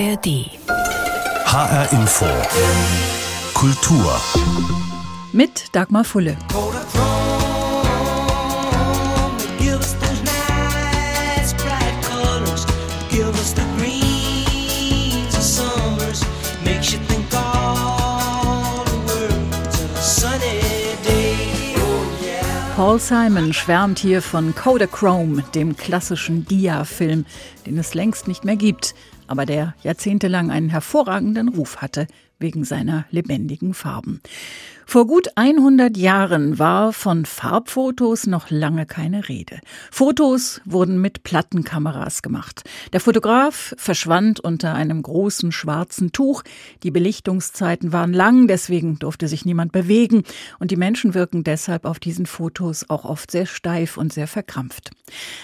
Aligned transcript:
ARD. 0.00 0.48
HR 1.44 1.92
Info. 1.92 2.24
Kultur. 3.52 4.18
Mit 5.30 5.66
Dagmar 5.72 6.04
Fulle. 6.04 6.38
Paul 22.80 22.98
Simon 22.98 23.52
schwärmt 23.52 23.98
hier 23.98 24.22
von 24.22 24.54
Kodachrome, 24.54 25.44
dem 25.54 25.76
klassischen 25.76 26.46
Dia-Film, 26.46 27.26
den 27.66 27.76
es 27.76 27.92
längst 27.92 28.26
nicht 28.26 28.46
mehr 28.46 28.56
gibt, 28.56 28.94
aber 29.30 29.46
der 29.46 29.74
jahrzehntelang 29.84 30.50
einen 30.50 30.70
hervorragenden 30.70 31.48
Ruf 31.48 31.76
hatte 31.76 32.08
wegen 32.40 32.64
seiner 32.64 33.04
lebendigen 33.10 33.74
Farben. 33.74 34.20
Vor 34.90 35.06
gut 35.06 35.28
100 35.36 35.96
Jahren 35.96 36.58
war 36.58 36.92
von 36.92 37.24
Farbfotos 37.24 38.26
noch 38.26 38.50
lange 38.50 38.86
keine 38.86 39.28
Rede. 39.28 39.60
Fotos 39.92 40.60
wurden 40.64 41.00
mit 41.00 41.22
Plattenkameras 41.22 42.22
gemacht. 42.22 42.64
Der 42.92 42.98
Fotograf 42.98 43.72
verschwand 43.78 44.40
unter 44.40 44.74
einem 44.74 45.00
großen 45.00 45.52
schwarzen 45.52 46.10
Tuch. 46.10 46.42
Die 46.82 46.90
Belichtungszeiten 46.90 47.92
waren 47.92 48.12
lang, 48.12 48.48
deswegen 48.48 48.98
durfte 48.98 49.28
sich 49.28 49.44
niemand 49.44 49.70
bewegen 49.70 50.24
und 50.58 50.72
die 50.72 50.76
Menschen 50.76 51.14
wirken 51.14 51.44
deshalb 51.44 51.84
auf 51.84 52.00
diesen 52.00 52.26
Fotos 52.26 52.90
auch 52.90 53.04
oft 53.04 53.30
sehr 53.30 53.46
steif 53.46 53.96
und 53.96 54.12
sehr 54.12 54.26
verkrampft. 54.26 54.90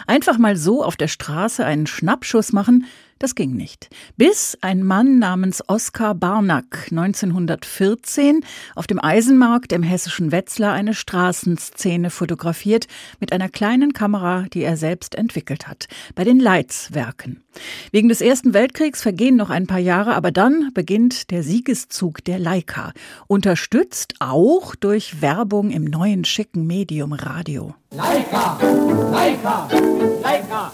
Einfach 0.09 0.39
mal 0.39 0.57
so 0.57 0.83
auf 0.83 0.97
der 0.97 1.07
Straße 1.07 1.65
einen 1.65 1.87
Schnappschuss 1.87 2.53
machen, 2.53 2.87
das 3.19 3.35
ging 3.35 3.57
nicht. 3.57 3.89
Bis 4.19 4.59
ein 4.61 4.83
Mann 4.83 5.19
namens 5.19 5.67
Oskar 5.69 6.15
Barnack 6.15 6.86
1914 6.91 8.41
auf 8.75 8.87
dem 8.87 9.03
Eisenmarkt 9.03 9.73
im 9.73 9.83
hessischen 9.83 10.33
Wetzlar 10.33 10.73
eine 10.73 10.95
Straßenszene 10.95 12.11
fotografiert 12.11 12.87
mit 13.21 13.33
einer 13.33 13.49
kleinen 13.49 13.93
Kamera, 13.93 14.47
die 14.53 14.63
er 14.63 14.77
selbst 14.77 15.15
entwickelt 15.15 15.69
hat, 15.69 15.89
bei 16.15 16.25
den 16.25 16.41
Leitzwerken. 16.41 17.43
Wegen 17.91 18.09
des 18.09 18.21
Ersten 18.21 18.55
Weltkriegs 18.55 19.03
vergehen 19.03 19.37
noch 19.37 19.51
ein 19.51 19.67
paar 19.67 19.79
Jahre, 19.79 20.15
aber 20.15 20.31
dann 20.31 20.71
beginnt 20.75 21.31
der 21.31 21.43
Siegeszug 21.43 22.25
der 22.25 22.39
Leica, 22.39 22.93
unterstützt 23.27 24.15
auch 24.19 24.75
durch 24.75 25.23
Werbung 25.23 25.71
im 25.71 25.85
neuen 25.85 26.25
schicken 26.25 26.67
Medium 26.67 27.13
Radio. 27.13 27.75
Leica, 27.91 28.59
Leica, 29.11 29.69
Leica. 30.23 30.73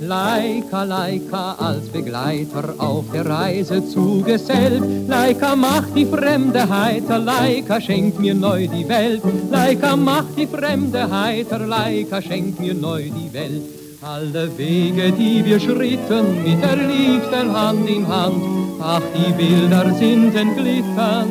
Leika, 0.00 0.84
Leika 0.84 1.56
als 1.58 1.88
Begleiter 1.88 2.74
auf 2.78 3.06
der 3.12 3.26
Reise 3.26 3.84
zugesellt. 3.86 5.08
Leika 5.08 5.56
macht 5.56 5.96
die 5.96 6.06
Fremde 6.06 6.68
heiter, 6.68 7.18
Leika 7.18 7.80
schenkt 7.80 8.20
mir 8.20 8.34
neu 8.34 8.68
die 8.68 8.88
Welt. 8.88 9.22
Leika 9.50 9.96
macht 9.96 10.36
die 10.36 10.46
Fremde 10.46 11.10
heiter, 11.10 11.58
Leika 11.58 12.22
schenkt 12.22 12.60
mir 12.60 12.74
neu 12.74 13.02
die 13.02 13.32
Welt. 13.32 13.62
Alle 14.00 14.56
Wege, 14.56 15.10
die 15.10 15.44
wir 15.44 15.58
schritten, 15.58 16.44
mit 16.44 16.62
der 16.62 16.76
Liebsten 16.76 17.52
Hand 17.52 17.90
in 17.90 18.06
Hand, 18.06 18.40
ach, 18.80 19.02
die 19.16 19.32
Bilder 19.32 19.92
sind 19.94 20.36
entglitten, 20.36 21.26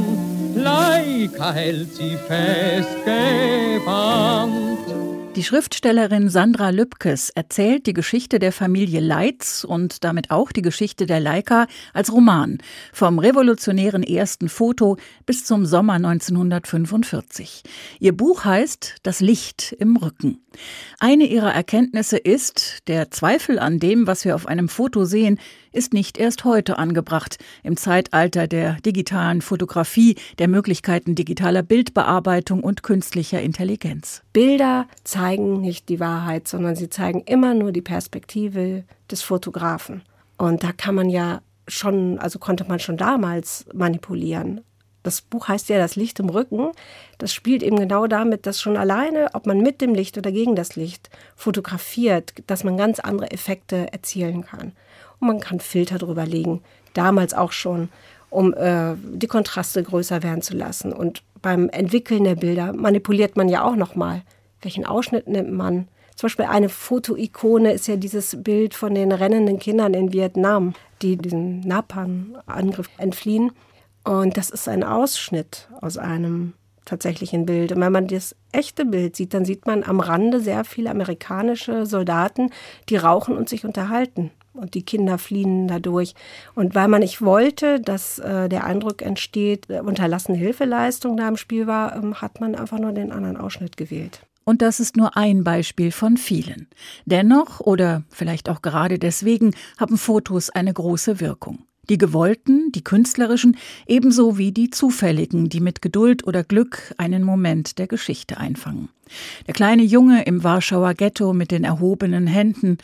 Leika 0.56 1.54
hält 1.54 1.96
sie 1.96 2.18
festgebannt. 2.28 4.77
Die 5.38 5.44
Schriftstellerin 5.44 6.30
Sandra 6.30 6.72
Lübkes 6.72 7.30
erzählt 7.30 7.86
die 7.86 7.94
Geschichte 7.94 8.40
der 8.40 8.52
Familie 8.52 9.02
Leitz 9.02 9.64
und 9.64 10.04
damit 10.04 10.32
auch 10.32 10.52
die 10.52 10.64
Geschichte 10.64 11.06
der 11.06 11.20
Leica 11.20 11.68
als 11.94 12.12
Roman, 12.12 12.58
vom 12.92 13.20
revolutionären 13.20 14.02
ersten 14.02 14.50
Foto 14.50 14.98
bis 15.28 15.46
zum 15.46 15.68
Sommer 15.68 15.94
1945. 15.94 17.62
Ihr 18.00 18.18
Buch 18.18 18.46
heißt 18.46 18.96
Das 19.04 19.20
Licht 19.20 19.76
im 19.78 19.98
Rücken. 19.98 20.44
Eine 21.00 21.26
ihrer 21.26 21.54
Erkenntnisse 21.54 22.18
ist, 22.18 22.88
der 22.88 23.12
Zweifel 23.12 23.60
an 23.60 23.78
dem, 23.78 24.08
was 24.08 24.26
wir 24.26 24.34
auf 24.34 24.48
einem 24.48 24.70
Foto 24.70 25.06
sehen, 25.06 25.40
ist 25.78 25.94
nicht 25.94 26.18
erst 26.18 26.44
heute 26.44 26.80
angebracht, 26.80 27.38
im 27.64 27.78
Zeitalter 27.78 28.48
der 28.48 28.74
digitalen 28.82 29.42
Fotografie, 29.42 30.16
der 30.40 30.48
Möglichkeiten 30.48 31.14
digitaler 31.14 31.62
Bildbearbeitung 31.62 32.64
und 32.64 32.82
künstlicher 32.84 33.42
Intelligenz. 33.42 34.24
Bilder 34.34 34.88
zeigen 35.04 35.62
nicht 35.62 35.88
die 35.88 36.00
Wahrheit, 36.00 36.48
sondern 36.48 36.76
sie 36.76 36.90
zeigen 36.90 37.22
immer 37.22 37.54
nur 37.54 37.72
die 37.72 37.82
Perspektive 37.82 38.84
des 39.12 39.22
Fotografen. 39.22 40.02
Und 40.38 40.64
da 40.64 40.72
kann 40.72 40.96
man 40.96 41.10
ja 41.10 41.42
schon, 41.68 42.18
also 42.20 42.40
konnte 42.40 42.66
man 42.66 42.80
schon 42.80 42.98
damals 42.98 43.66
manipulieren. 43.74 44.62
Das 45.04 45.22
Buch 45.22 45.48
heißt 45.48 45.70
ja 45.70 45.78
Das 45.78 45.96
Licht 45.96 46.20
im 46.20 46.30
Rücken. 46.30 46.72
Das 47.18 47.34
spielt 47.34 47.64
eben 47.64 47.78
genau 47.78 48.08
damit, 48.08 48.46
dass 48.46 48.60
schon 48.60 48.76
alleine, 48.76 49.30
ob 49.34 49.46
man 49.46 49.62
mit 49.62 49.80
dem 49.80 49.94
Licht 49.94 50.18
oder 50.18 50.32
gegen 50.32 50.56
das 50.56 50.76
Licht 50.76 51.10
fotografiert, 51.36 52.34
dass 52.48 52.64
man 52.64 52.76
ganz 52.76 53.00
andere 53.00 53.32
Effekte 53.32 53.94
erzielen 53.94 54.44
kann. 54.44 54.74
Und 55.20 55.28
man 55.28 55.40
kann 55.40 55.60
Filter 55.60 55.98
drüber 55.98 56.26
legen, 56.26 56.62
damals 56.94 57.34
auch 57.34 57.52
schon, 57.52 57.90
um 58.30 58.54
äh, 58.54 58.96
die 58.96 59.28
Kontraste 59.28 59.82
größer 59.82 60.24
werden 60.24 60.42
zu 60.42 60.56
lassen. 60.56 60.94
Und 60.94 61.24
beim 61.42 61.70
Entwickeln 61.70 62.24
der 62.24 62.36
Bilder 62.36 62.74
manipuliert 62.74 63.38
man 63.38 63.50
ja 63.50 63.64
auch 63.64 63.76
nochmal. 63.76 64.24
Welchen 64.62 64.86
Ausschnitt 64.86 65.28
nimmt 65.28 65.52
man? 65.52 65.88
Zum 66.16 66.28
Beispiel 66.28 66.46
eine 66.46 66.70
Fotoikone 66.70 67.74
ist 67.74 67.88
ja 67.88 67.96
dieses 67.96 68.42
Bild 68.42 68.74
von 68.74 68.96
den 68.96 69.12
rennenden 69.12 69.60
Kindern 69.60 69.94
in 69.94 70.14
Vietnam, 70.14 70.74
die 71.04 71.16
diesem 71.16 71.60
Napalm-Angriff 71.60 72.90
entfliehen. 72.98 73.52
Und 74.04 74.36
das 74.36 74.50
ist 74.50 74.68
ein 74.68 74.84
Ausschnitt 74.84 75.68
aus 75.80 75.98
einem 75.98 76.54
tatsächlichen 76.86 77.46
Bild. 77.46 77.72
Und 77.72 77.82
wenn 77.82 77.92
man 77.92 78.08
das 78.08 78.36
echte 78.52 78.86
Bild 78.86 79.16
sieht, 79.16 79.34
dann 79.34 79.46
sieht 79.46 79.68
man 79.68 79.84
am 79.84 80.00
Rande 80.00 80.40
sehr 80.40 80.64
viele 80.64 80.90
amerikanische 80.90 81.86
Soldaten, 81.86 82.50
die 82.90 82.96
rauchen 82.96 83.38
und 83.38 83.48
sich 83.48 83.64
unterhalten. 83.64 84.32
Und 84.58 84.74
die 84.74 84.84
Kinder 84.84 85.18
fliehen 85.18 85.68
dadurch. 85.68 86.14
Und 86.56 86.76
weil 86.76 86.88
man 86.88 87.02
nicht 87.02 87.22
wollte, 87.22 87.80
dass 87.80 88.20
äh, 88.20 88.50
der 88.50 88.66
Eindruck 88.66 89.02
entsteht, 89.02 89.70
äh, 89.70 89.80
unterlassene 89.80 90.38
Hilfeleistung 90.38 91.16
da 91.18 91.28
im 91.28 91.38
Spiel 91.38 91.68
war, 91.68 91.96
ähm, 91.96 92.16
hat 92.16 92.42
man 92.42 92.56
einfach 92.56 92.80
nur 92.80 92.92
den 92.92 93.12
anderen 93.12 93.38
Ausschnitt 93.38 93.78
gewählt. 93.78 94.22
Und 94.44 94.62
das 94.62 94.80
ist 94.80 94.96
nur 94.96 95.18
ein 95.18 95.44
Beispiel 95.44 95.92
von 95.92 96.16
vielen. 96.16 96.68
Dennoch, 97.06 97.60
oder 97.60 98.04
vielleicht 98.10 98.48
auch 98.48 98.62
gerade 98.62 98.98
deswegen, 98.98 99.54
haben 99.78 99.98
Fotos 99.98 100.50
eine 100.50 100.74
große 100.74 101.20
Wirkung. 101.20 101.60
Die 101.90 101.98
gewollten, 101.98 102.72
die 102.74 102.84
künstlerischen, 102.84 103.58
ebenso 103.88 104.38
wie 104.38 104.52
die 104.52 104.70
zufälligen, 104.70 105.50
die 105.50 105.60
mit 105.60 105.82
Geduld 105.82 106.26
oder 106.28 106.44
Glück 106.44 106.94
einen 106.98 107.24
Moment 107.24 107.78
der 107.78 107.88
Geschichte 107.88 108.38
einfangen. 108.38 108.90
Der 109.48 109.54
kleine 109.54 109.84
Junge 109.84 110.24
im 110.24 110.44
Warschauer 110.44 110.94
Ghetto 110.94 111.34
mit 111.34 111.52
den 111.52 111.64
erhobenen 111.64 112.28
Händen, 112.28 112.78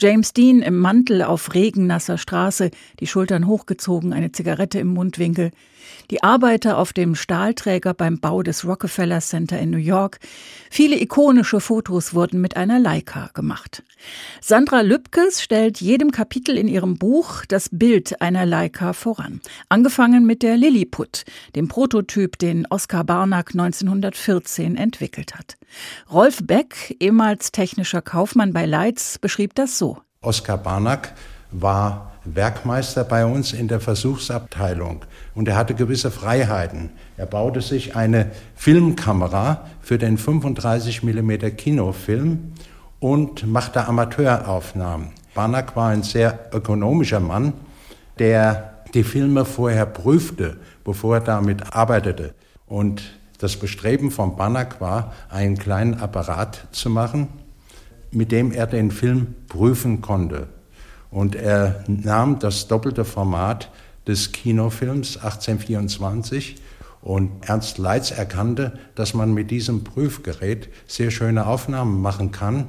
James 0.00 0.32
Dean 0.32 0.60
im 0.60 0.78
Mantel 0.78 1.22
auf 1.22 1.54
regennasser 1.54 2.18
Straße, 2.18 2.70
die 2.98 3.06
Schultern 3.06 3.46
hochgezogen, 3.46 4.12
eine 4.12 4.32
Zigarette 4.32 4.80
im 4.80 4.88
Mundwinkel, 4.88 5.52
die 6.10 6.22
Arbeiter 6.22 6.78
auf 6.78 6.92
dem 6.92 7.14
Stahlträger 7.14 7.94
beim 7.94 8.20
Bau 8.20 8.42
des 8.42 8.64
Rockefeller 8.64 9.20
Center 9.20 9.58
in 9.58 9.70
New 9.70 9.78
York. 9.78 10.18
Viele 10.70 11.00
ikonische 11.00 11.60
Fotos 11.60 12.14
wurden 12.14 12.40
mit 12.40 12.56
einer 12.56 12.78
Leica 12.78 13.30
gemacht. 13.34 13.82
Sandra 14.40 14.80
Lübkes 14.82 15.42
stellt 15.42 15.80
jedem 15.80 16.10
Kapitel 16.10 16.56
in 16.56 16.68
ihrem 16.68 16.96
Buch 16.96 17.44
das 17.46 17.68
Bild 17.70 18.20
einer 18.20 18.46
Leica 18.46 18.92
voran. 18.92 19.40
Angefangen 19.68 20.26
mit 20.26 20.42
der 20.42 20.56
Lilliput, 20.56 21.24
dem 21.56 21.68
Prototyp, 21.68 22.38
den 22.38 22.66
Oskar 22.66 23.04
Barnack 23.04 23.50
1914 23.50 24.76
entwickelt 24.76 25.34
hat. 25.34 25.56
Rolf 26.12 26.38
Beck, 26.42 26.96
ehemals 27.00 27.52
technischer 27.52 28.02
Kaufmann 28.02 28.52
bei 28.52 28.66
Leitz, 28.66 29.18
beschrieb 29.18 29.54
das 29.54 29.78
so. 29.78 29.98
Oskar 30.20 30.58
Barnack 30.58 31.14
war 31.50 32.13
Werkmeister 32.24 33.04
bei 33.04 33.26
uns 33.26 33.52
in 33.52 33.68
der 33.68 33.80
Versuchsabteilung 33.80 35.04
und 35.34 35.48
er 35.48 35.56
hatte 35.56 35.74
gewisse 35.74 36.10
Freiheiten. 36.10 36.90
Er 37.16 37.26
baute 37.26 37.60
sich 37.60 37.96
eine 37.96 38.30
Filmkamera 38.56 39.66
für 39.80 39.98
den 39.98 40.18
35 40.18 41.02
mm 41.02 41.30
Kinofilm 41.56 42.52
und 43.00 43.46
machte 43.46 43.86
Amateuraufnahmen. 43.86 45.08
Banak 45.34 45.76
war 45.76 45.90
ein 45.90 46.02
sehr 46.02 46.48
ökonomischer 46.52 47.20
Mann, 47.20 47.52
der 48.18 48.74
die 48.94 49.04
Filme 49.04 49.44
vorher 49.44 49.86
prüfte, 49.86 50.56
bevor 50.84 51.16
er 51.16 51.20
damit 51.20 51.74
arbeitete. 51.74 52.34
Und 52.66 53.02
das 53.38 53.56
Bestreben 53.56 54.10
von 54.10 54.36
Banak 54.36 54.80
war, 54.80 55.12
einen 55.28 55.58
kleinen 55.58 55.94
Apparat 56.00 56.66
zu 56.72 56.88
machen, 56.88 57.28
mit 58.10 58.32
dem 58.32 58.52
er 58.52 58.66
den 58.66 58.90
Film 58.90 59.34
prüfen 59.48 60.00
konnte. 60.00 60.48
Und 61.14 61.36
er 61.36 61.84
nahm 61.86 62.40
das 62.40 62.66
doppelte 62.66 63.04
Format 63.04 63.70
des 64.04 64.32
Kinofilms 64.32 65.16
1824 65.16 66.56
und 67.02 67.30
Ernst 67.48 67.78
Leitz 67.78 68.10
erkannte, 68.10 68.80
dass 68.96 69.14
man 69.14 69.32
mit 69.32 69.52
diesem 69.52 69.84
Prüfgerät 69.84 70.68
sehr 70.88 71.12
schöne 71.12 71.46
Aufnahmen 71.46 72.02
machen 72.02 72.32
kann. 72.32 72.66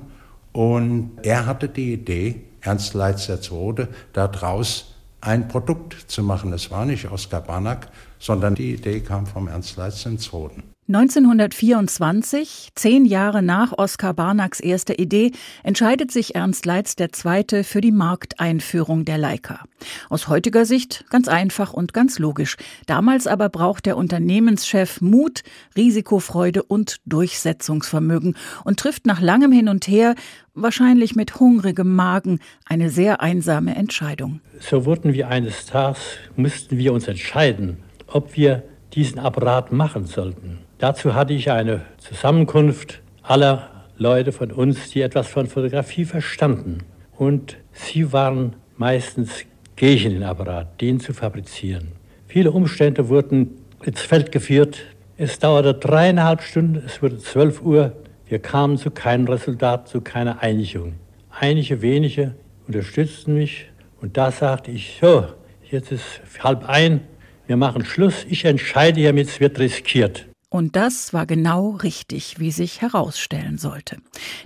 Und 0.51 1.13
er 1.23 1.47
hatte 1.47 1.69
die 1.69 1.91
Idee, 1.93 2.41
Ernst 2.61 2.93
Leitz 2.93 3.27
II., 3.27 3.87
daraus 4.13 4.93
ein 5.21 5.47
Produkt 5.47 5.95
zu 6.07 6.21
machen. 6.21 6.53
Es 6.53 6.69
war 6.69 6.85
nicht 6.85 7.09
Oskar 7.11 7.41
Barnack, 7.41 7.87
sondern 8.19 8.53
die 8.53 8.75
Idee 8.75 8.99
kam 8.99 9.25
vom 9.25 9.47
Ernst 9.47 9.75
Leitz 9.75 10.05
II. 10.05 10.49
1924, 10.87 12.69
zehn 12.75 13.05
Jahre 13.05 13.41
nach 13.41 13.75
Oskar 13.75 14.13
Barnacks 14.13 14.59
erster 14.59 14.99
Idee, 14.99 15.31
entscheidet 15.63 16.11
sich 16.11 16.35
Ernst 16.35 16.67
Leitz 16.67 16.95
II. 16.99 17.63
für 17.63 17.81
die 17.81 17.91
Markteinführung 17.91 19.03
der 19.03 19.17
Leica. 19.17 19.63
Aus 20.11 20.27
heutiger 20.27 20.63
Sicht 20.63 21.03
ganz 21.09 21.27
einfach 21.27 21.73
und 21.73 21.93
ganz 21.93 22.19
logisch. 22.19 22.57
Damals 22.85 23.25
aber 23.25 23.49
braucht 23.49 23.87
der 23.87 23.97
Unternehmenschef 23.97 25.01
Mut, 25.01 25.41
Risikofreude 25.75 26.61
und 26.61 26.97
Durchsetzungsvermögen 27.07 28.37
und 28.63 28.79
trifft 28.79 29.07
nach 29.07 29.21
langem 29.21 29.51
Hin 29.51 29.69
und 29.69 29.87
Her, 29.87 30.13
wahrscheinlich 30.53 31.15
mit 31.15 31.39
hungrigem 31.39 31.95
Magen, 31.95 32.41
eine 32.63 32.91
sehr 32.91 33.21
einsame 33.21 33.75
Entscheidung. 33.75 34.39
So 34.59 34.85
wurden 34.85 35.13
wir 35.13 35.29
eines 35.29 35.65
Tages, 35.65 35.99
mussten 36.35 36.77
wir 36.77 36.93
uns 36.93 37.07
entscheiden, 37.07 37.77
ob 38.05 38.37
wir 38.37 38.61
diesen 38.93 39.17
Apparat 39.17 39.71
machen 39.71 40.05
sollten. 40.05 40.59
Dazu 40.77 41.15
hatte 41.15 41.33
ich 41.33 41.49
eine 41.51 41.81
Zusammenkunft 41.97 43.01
aller 43.23 43.69
Leute 43.97 44.33
von 44.33 44.51
uns, 44.51 44.89
die 44.89 45.01
etwas 45.01 45.27
von 45.27 45.47
Fotografie 45.47 46.03
verstanden. 46.03 46.79
Und 47.17 47.57
sie 47.71 48.11
waren 48.11 48.57
meistens 48.75 49.45
gegen 49.77 50.11
den 50.11 50.23
Apparat, 50.23 50.81
den 50.81 50.99
zu 50.99 51.13
fabrizieren. 51.13 51.93
Viele 52.27 52.51
Umstände 52.51 53.07
wurden 53.07 53.51
ins 53.83 54.01
Feld 54.01 54.33
geführt. 54.33 54.79
Es 55.17 55.39
dauerte 55.39 55.73
dreieinhalb 55.73 56.41
Stunden, 56.41 56.83
es 56.85 57.01
wurde 57.01 57.19
zwölf 57.19 57.61
Uhr. 57.61 57.93
Wir 58.27 58.39
kamen 58.39 58.77
zu 58.77 58.91
keinem 58.91 59.27
Resultat, 59.27 59.87
zu 59.87 60.01
keiner 60.01 60.41
Einigung. 60.41 60.95
Einige 61.29 61.81
wenige 61.81 62.35
unterstützten 62.67 63.35
mich 63.35 63.67
und 64.01 64.17
da 64.17 64.31
sagte 64.31 64.71
ich, 64.71 64.97
so, 64.99 65.25
jetzt 65.69 65.91
ist 65.91 66.21
halb 66.43 66.67
ein, 66.67 67.01
wir 67.47 67.55
machen 67.55 67.85
Schluss, 67.85 68.25
ich 68.27 68.43
entscheide 68.43 68.99
hiermit, 68.99 69.27
es 69.27 69.39
wird 69.39 69.59
riskiert. 69.59 70.25
Und 70.55 70.77
das 70.77 71.11
war 71.11 71.25
genau 71.25 71.71
richtig, 71.71 72.39
wie 72.39 72.49
sich 72.49 72.79
herausstellen 72.79 73.57
sollte. 73.57 73.97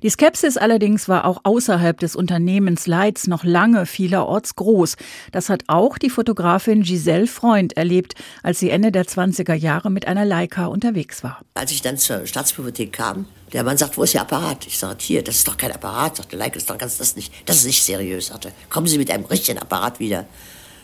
Die 0.02 0.10
Skepsis 0.10 0.58
allerdings 0.58 1.08
war 1.08 1.24
auch 1.24 1.42
außerhalb 1.44 2.00
des 2.00 2.16
Unternehmens 2.16 2.88
Leitz 2.88 3.28
noch 3.28 3.44
lange 3.44 3.86
vielerorts 3.86 4.56
groß. 4.56 4.96
Das 5.32 5.50
hat 5.50 5.66
auch 5.68 6.00
die 6.00 6.10
Fotografin 6.10 6.82
Giselle 6.82 7.28
Freund 7.28 7.78
erlebt, 7.78 8.16
als 8.42 8.58
sie 8.58 8.72
Ende 8.72 8.92
der 8.92 9.06
20er 9.06 9.54
Jahre 9.54 9.92
mit 9.92 10.08
einer 10.08 10.26
Leica 10.26 10.66
unterwegs 10.66 11.24
war. 11.24 11.42
Als 11.54 11.72
ich 11.72 11.84
dann 11.84 12.00
zur 12.00 12.26
Staatsbibliothek 12.26 12.92
kam, 12.92 13.28
der 13.54 13.64
Mann 13.64 13.78
sagt, 13.78 13.96
wo 13.96 14.02
ist 14.02 14.16
Ihr 14.16 14.22
Apparat? 14.22 14.66
Ich 14.66 14.80
sage, 14.80 14.98
hier, 15.02 15.24
das 15.24 15.36
ist 15.36 15.48
doch 15.48 15.58
kein 15.58 15.72
Apparat. 15.72 16.32
Der 16.32 16.40
Leica, 16.40 16.58
ist 16.58 16.72
doch 16.72 16.78
ganz, 16.80 16.98
das 16.98 17.16
nicht, 17.18 17.32
das 17.46 17.58
ist 17.58 17.66
nicht 17.66 17.84
seriös. 17.84 18.28
Sagte, 18.28 18.52
kommen 18.72 18.88
Sie 18.88 18.98
mit 18.98 19.12
einem 19.12 19.26
richtigen 19.26 19.60
Apparat 19.60 20.00
wieder. 20.00 20.26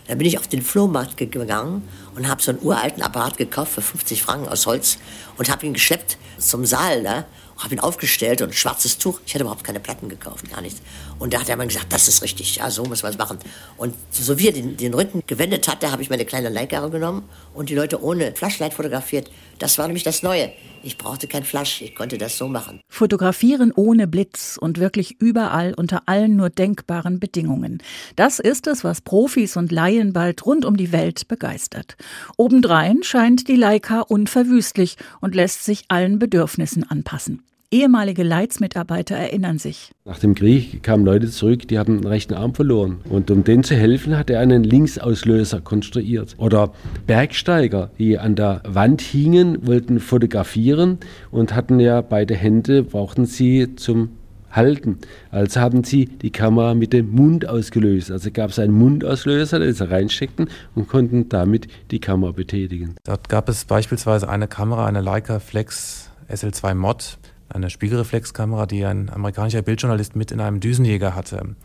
Dann 0.08 0.18
bin 0.18 0.28
ich 0.28 0.38
auf 0.38 0.48
den 0.48 0.62
Flohmarkt 0.62 1.18
gegangen 1.18 1.88
und 2.16 2.28
habe 2.28 2.42
so 2.42 2.52
einen 2.52 2.62
uralten 2.62 3.02
Apparat 3.02 3.38
gekauft 3.38 3.74
für 3.74 3.82
50 3.82 4.22
Franken 4.22 4.48
aus 4.48 4.66
Holz 4.66 4.98
und 5.38 5.50
habe 5.50 5.66
ihn 5.66 5.74
geschleppt 5.74 6.18
zum 6.38 6.66
Saal 6.66 7.04
da 7.04 7.14
ne? 7.14 7.26
habe 7.58 7.74
ihn 7.74 7.80
aufgestellt 7.80 8.42
und 8.42 8.50
ein 8.50 8.54
schwarzes 8.54 8.98
Tuch. 8.98 9.22
Ich 9.26 9.34
hatte 9.34 9.44
überhaupt 9.44 9.64
keine 9.64 9.80
Platten 9.80 10.10
gekauft, 10.10 10.50
gar 10.50 10.62
nichts. 10.62 10.82
Und 11.18 11.34
da 11.34 11.40
hat 11.40 11.48
der 11.48 11.56
Mann 11.56 11.70
gesagt, 11.70 11.94
das 11.94 12.08
ist 12.08 12.22
richtig, 12.24 12.58
ja, 12.58 12.70
so 12.70 12.84
muss 12.84 13.02
man 13.02 13.14
es 13.14 13.18
machen. 13.18 13.40
Und 13.78 13.96
so 14.12 14.38
wie 14.38 14.48
er 14.48 14.54
den, 14.54 14.76
den 14.76 14.94
Rücken 14.94 15.24
gewendet 15.26 15.68
hatte, 15.68 15.92
habe 15.92 16.02
ich 16.02 16.10
meine 16.10 16.26
kleine 16.26 16.50
Leica 16.50 16.86
genommen 16.88 17.24
und 17.54 17.70
die 17.70 17.76
Leute 17.76 18.04
ohne 18.04 18.34
Flashlight 18.34 18.74
fotografiert. 18.74 19.32
Das 19.58 19.78
war 19.78 19.88
nämlich 19.88 20.04
das 20.04 20.24
Neue. 20.24 20.52
Ich 20.84 20.98
brauchte 20.98 21.28
kein 21.28 21.44
Flash, 21.44 21.82
ich 21.82 21.96
konnte 21.96 22.18
das 22.18 22.38
so 22.38 22.48
machen. 22.48 22.82
Fotografieren 22.90 23.72
ohne 23.76 24.08
Blitz 24.08 24.58
und 24.60 24.80
wirklich 24.80 25.20
überall 25.20 25.74
unter 25.74 26.04
allen 26.06 26.36
nur 26.36 26.50
denkbaren 26.50 27.20
Bedingungen. 27.20 27.82
Das 28.16 28.40
ist 28.40 28.68
es, 28.68 28.84
was 28.84 29.02
Profis 29.02 29.56
und 29.56 29.72
Laien 29.72 30.14
bald 30.14 30.46
rund 30.46 30.66
um 30.66 30.76
die 30.76 30.92
Welt 30.92 31.28
begeistert. 31.28 31.96
Obendrein 32.38 33.04
scheint 33.04 33.48
die 33.48 33.56
Leica 33.56 34.02
unverwüstlich 34.02 34.98
und 35.22 35.34
lässt 35.34 35.64
sich 35.64 35.86
allen 35.88 36.20
Bedürfnissen 36.20 36.84
anpassen. 36.84 37.42
Ehemalige 37.76 38.24
Leitzmitarbeiter 38.24 39.18
erinnern 39.18 39.58
sich. 39.58 39.92
Nach 40.06 40.18
dem 40.18 40.34
Krieg 40.34 40.82
kamen 40.82 41.04
Leute 41.04 41.30
zurück, 41.30 41.68
die 41.68 41.78
haben 41.78 41.96
einen 41.96 42.08
rechten 42.08 42.34
Arm 42.34 42.56
verloren. 42.56 43.02
Und 43.10 43.30
um 43.30 43.44
denen 43.44 43.66
zu 43.66 43.76
helfen, 43.76 44.18
hat 44.18 44.30
er 44.30 44.40
einen 44.40 44.64
Linksauslöser 44.64 45.60
konstruiert. 45.60 46.36
Oder 46.38 46.72
Bergsteiger, 47.06 47.92
die 48.00 48.18
an 48.18 48.36
der 48.38 48.62
Wand 48.66 49.02
hingen, 49.02 49.68
wollten 49.68 50.00
fotografieren 50.00 51.00
und 51.32 51.54
hatten 51.54 51.82
ja 51.82 52.00
beide 52.00 52.34
Hände, 52.34 52.82
brauchten 52.82 53.26
sie 53.26 53.76
zum 53.76 54.12
halten. 54.52 55.00
Also 55.30 55.60
haben 55.60 55.84
sie 55.84 56.06
die 56.06 56.32
Kamera 56.32 56.76
mit 56.76 56.94
dem 56.94 57.12
Mund 57.12 57.46
ausgelöst. 57.46 58.10
Also 58.10 58.32
gab 58.32 58.52
es 58.52 58.60
einen 58.60 58.72
Mundauslöser, 58.72 59.60
den 59.60 59.74
sie 59.74 59.92
reinsteckten 59.92 60.48
und 60.76 60.88
konnten 60.88 61.28
damit 61.28 61.68
die 61.92 62.00
Kamera 62.00 62.32
betätigen. 62.32 62.96
Dort 63.04 63.28
gab 63.28 63.50
es 63.50 63.66
beispielsweise 63.66 64.30
eine 64.30 64.48
Kamera, 64.48 64.86
eine 64.86 65.02
Leica 65.02 65.40
Flex 65.40 66.10
SL2 66.30 66.74
Mod, 66.74 67.18
eine 67.50 67.70
Spiegelreflexkamera, 67.70 68.66
die 68.66 68.86
ein 68.86 69.10
amerikanischer 69.10 69.62
Bildjournalist 69.62 70.16
mit 70.16 70.32
in 70.32 70.40
einem 70.40 70.60
Düsenjäger 70.60 71.16
hatte. 71.16 71.56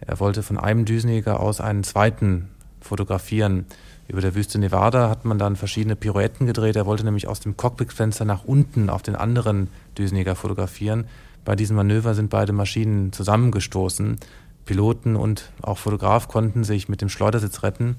Er 0.00 0.20
wollte 0.20 0.42
von 0.42 0.58
einem 0.58 0.84
Düsenjäger 0.84 1.40
aus 1.40 1.60
einen 1.60 1.84
zweiten 1.84 2.48
fotografieren. 2.80 3.66
Über 4.06 4.20
der 4.20 4.34
Wüste 4.34 4.58
Nevada 4.58 5.10
hat 5.10 5.24
man 5.24 5.38
dann 5.38 5.56
verschiedene 5.56 5.96
Pirouetten 5.96 6.46
gedreht. 6.46 6.76
Er 6.76 6.86
wollte 6.86 7.04
nämlich 7.04 7.28
aus 7.28 7.40
dem 7.40 7.56
Cockpitfenster 7.56 8.24
nach 8.24 8.44
unten 8.44 8.90
auf 8.90 9.02
den 9.02 9.16
anderen 9.16 9.68
Düsenjäger 9.96 10.34
fotografieren. 10.34 11.06
Bei 11.44 11.56
diesem 11.56 11.76
Manöver 11.76 12.14
sind 12.14 12.30
beide 12.30 12.52
Maschinen 12.52 13.12
zusammengestoßen. 13.12 14.18
Piloten 14.64 15.16
und 15.16 15.50
auch 15.62 15.78
Fotograf 15.78 16.28
konnten 16.28 16.64
sich 16.64 16.88
mit 16.88 17.00
dem 17.00 17.08
Schleudersitz 17.08 17.62
retten. 17.62 17.96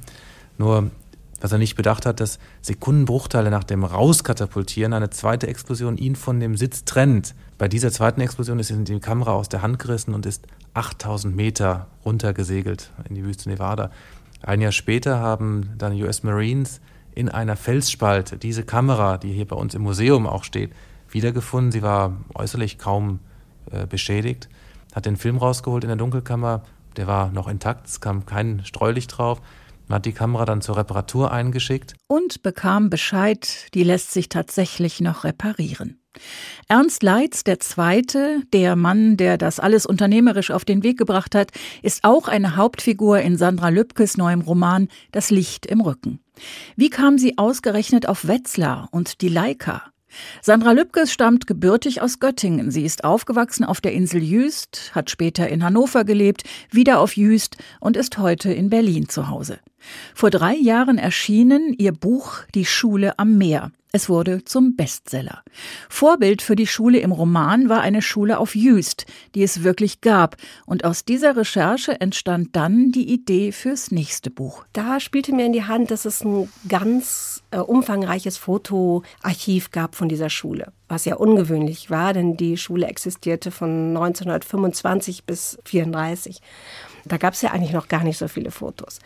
Nur 0.58 0.92
was 1.42 1.52
er 1.52 1.58
nicht 1.58 1.76
bedacht 1.76 2.06
hat, 2.06 2.20
dass 2.20 2.40
Sekundenbruchteile 2.62 3.50
nach 3.50 3.64
dem 3.64 3.84
Rauskatapultieren 3.84 4.94
eine 4.94 5.10
zweite 5.10 5.48
Explosion 5.48 5.98
ihn 5.98 6.16
von 6.16 6.40
dem 6.40 6.58
Sitz 6.58 6.86
trennt. 6.86 7.36
Bei 7.58 7.68
dieser 7.68 7.92
zweiten 7.92 8.22
Explosion 8.22 8.60
ist 8.60 8.70
ihm 8.70 8.86
die 8.86 9.00
Kamera 9.00 9.34
aus 9.34 9.50
der 9.50 9.62
Hand 9.62 9.80
gerissen 9.80 10.14
und 10.14 10.26
ist 10.26 10.48
8000 10.74 11.36
Meter 11.36 11.88
runtergesegelt 12.06 12.92
in 13.08 13.16
die 13.16 13.24
Wüste 13.24 13.50
Nevada. 13.50 13.92
Ein 14.42 14.62
Jahr 14.62 14.72
später 14.72 15.20
haben 15.20 15.72
dann 15.78 15.94
US 16.02 16.24
Marines 16.24 16.82
in 17.14 17.30
einer 17.30 17.56
Felsspalte 17.56 18.38
diese 18.38 18.64
Kamera, 18.64 19.18
die 19.18 19.34
hier 19.34 19.48
bei 19.48 19.56
uns 19.56 19.76
im 19.76 19.82
Museum 19.82 20.28
auch 20.28 20.44
steht, 20.44 20.72
wiedergefunden. 21.10 21.72
Sie 21.72 21.82
war 21.82 22.16
äußerlich 22.34 22.78
kaum 22.78 23.20
äh, 23.72 23.86
beschädigt, 23.86 24.48
hat 24.94 25.06
den 25.06 25.18
Film 25.18 25.38
rausgeholt 25.38 25.84
in 25.84 25.90
der 25.90 25.98
Dunkelkammer, 25.98 26.64
der 26.96 27.08
war 27.08 27.32
noch 27.32 27.48
intakt, 27.48 27.88
es 27.88 28.02
kam 28.02 28.26
kein 28.26 28.64
Streulicht 28.66 29.18
drauf. 29.18 29.42
Hat 29.90 30.06
die 30.06 30.14
Kamera 30.14 30.46
dann 30.46 30.62
zur 30.62 30.78
Reparatur 30.78 31.32
eingeschickt. 31.32 31.96
Und 32.08 32.44
bekam 32.44 32.90
Bescheid, 32.90 33.74
die 33.74 33.84
lässt 33.84 34.12
sich 34.12 34.30
tatsächlich 34.30 35.02
noch 35.02 35.24
reparieren. 35.24 36.00
Ernst 36.68 37.04
Leitz, 37.04 37.44
der 37.44 37.60
Zweite, 37.60 38.42
der 38.54 38.76
Mann, 38.76 39.18
der 39.18 39.38
das 39.38 39.60
alles 39.60 39.86
unternehmerisch 39.86 40.52
auf 40.52 40.66
den 40.66 40.84
Weg 40.84 40.98
gebracht 40.98 41.34
hat, 41.36 41.52
ist 41.82 42.04
auch 42.04 42.28
eine 42.28 42.56
Hauptfigur 42.56 43.20
in 43.20 43.38
Sandra 43.38 43.70
Lübkes 43.70 44.18
neuem 44.18 44.42
Roman 44.42 44.90
Das 45.12 45.30
Licht 45.30 45.66
im 45.66 45.82
Rücken. 45.82 46.20
Wie 46.76 46.90
kam 46.90 47.18
sie 47.18 47.38
ausgerechnet 47.38 48.08
auf 48.08 48.28
Wetzlar 48.28 48.90
und 48.92 49.22
die 49.22 49.30
Leica? 49.30 49.92
Sandra 50.42 50.72
Lübkes 50.72 51.12
stammt 51.12 51.48
gebürtig 51.48 52.02
aus 52.02 52.20
Göttingen. 52.20 52.72
Sie 52.72 52.84
ist 52.84 53.04
aufgewachsen 53.04 53.64
auf 53.64 53.82
der 53.82 53.94
Insel 53.94 54.24
Jüst, 54.24 54.92
hat 54.94 55.10
später 55.10 55.50
in 55.50 55.64
Hannover 55.64 56.04
gelebt, 56.04 56.44
wieder 56.72 57.00
auf 57.00 57.16
Jüst 57.18 57.58
und 57.80 57.98
ist 57.98 58.18
heute 58.18 58.52
in 58.52 58.70
Berlin 58.70 59.10
zu 59.10 59.30
Hause. 59.30 59.60
Vor 60.14 60.30
drei 60.30 60.56
Jahren 60.56 60.98
erschienen 60.98 61.74
ihr 61.78 61.94
Buch 61.94 62.40
Die 62.54 62.66
Schule 62.66 63.18
am 63.18 63.38
Meer. 63.38 63.72
Es 63.92 64.08
wurde 64.08 64.46
zum 64.46 64.76
Bestseller. 64.76 65.44
Vorbild 65.90 66.44
für 66.44 66.56
die 66.56 66.68
Schule 66.68 67.00
im 67.00 67.12
Roman 67.12 67.70
war 67.70 67.82
eine 67.82 68.04
Schule 68.04 68.38
auf 68.38 68.54
Jüst, 68.54 69.08
die 69.34 69.42
es 69.42 69.64
wirklich 69.64 70.02
gab. 70.02 70.38
Und 70.68 70.86
aus 70.86 71.06
dieser 71.06 71.36
Recherche 71.36 72.00
entstand 72.00 72.56
dann 72.56 72.92
die 72.92 73.12
Idee 73.12 73.52
fürs 73.52 73.90
nächste 73.90 74.30
Buch. 74.30 74.66
Da 74.74 75.00
spielte 75.00 75.34
mir 75.34 75.48
in 75.48 75.54
die 75.54 75.64
Hand, 75.64 75.90
dass 75.90 76.06
es 76.06 76.24
ein 76.24 76.50
ganz 76.68 77.39
äh, 77.52 77.58
umfangreiches 77.58 78.38
Fotoarchiv 78.38 79.72
gab 79.72 79.96
von 79.96 80.10
dieser 80.10 80.30
Schule. 80.30 80.72
Was 80.88 81.06
ja 81.06 81.16
ungewöhnlich 81.16 81.90
war, 81.90 82.14
denn 82.14 82.38
die 82.38 82.58
Schule 82.58 82.88
existierte 82.88 83.52
von 83.52 83.90
1925 83.90 85.26
bis 85.26 85.58
1934. 85.66 86.42
Da 87.06 87.18
gab 87.18 87.34
es 87.34 87.42
ja 87.42 87.52
eigentlich 87.52 87.74
noch 87.74 87.88
gar 87.88 88.04
nicht 88.04 88.18
so 88.18 88.28
viele 88.28 88.52
Fotos. 88.52 89.00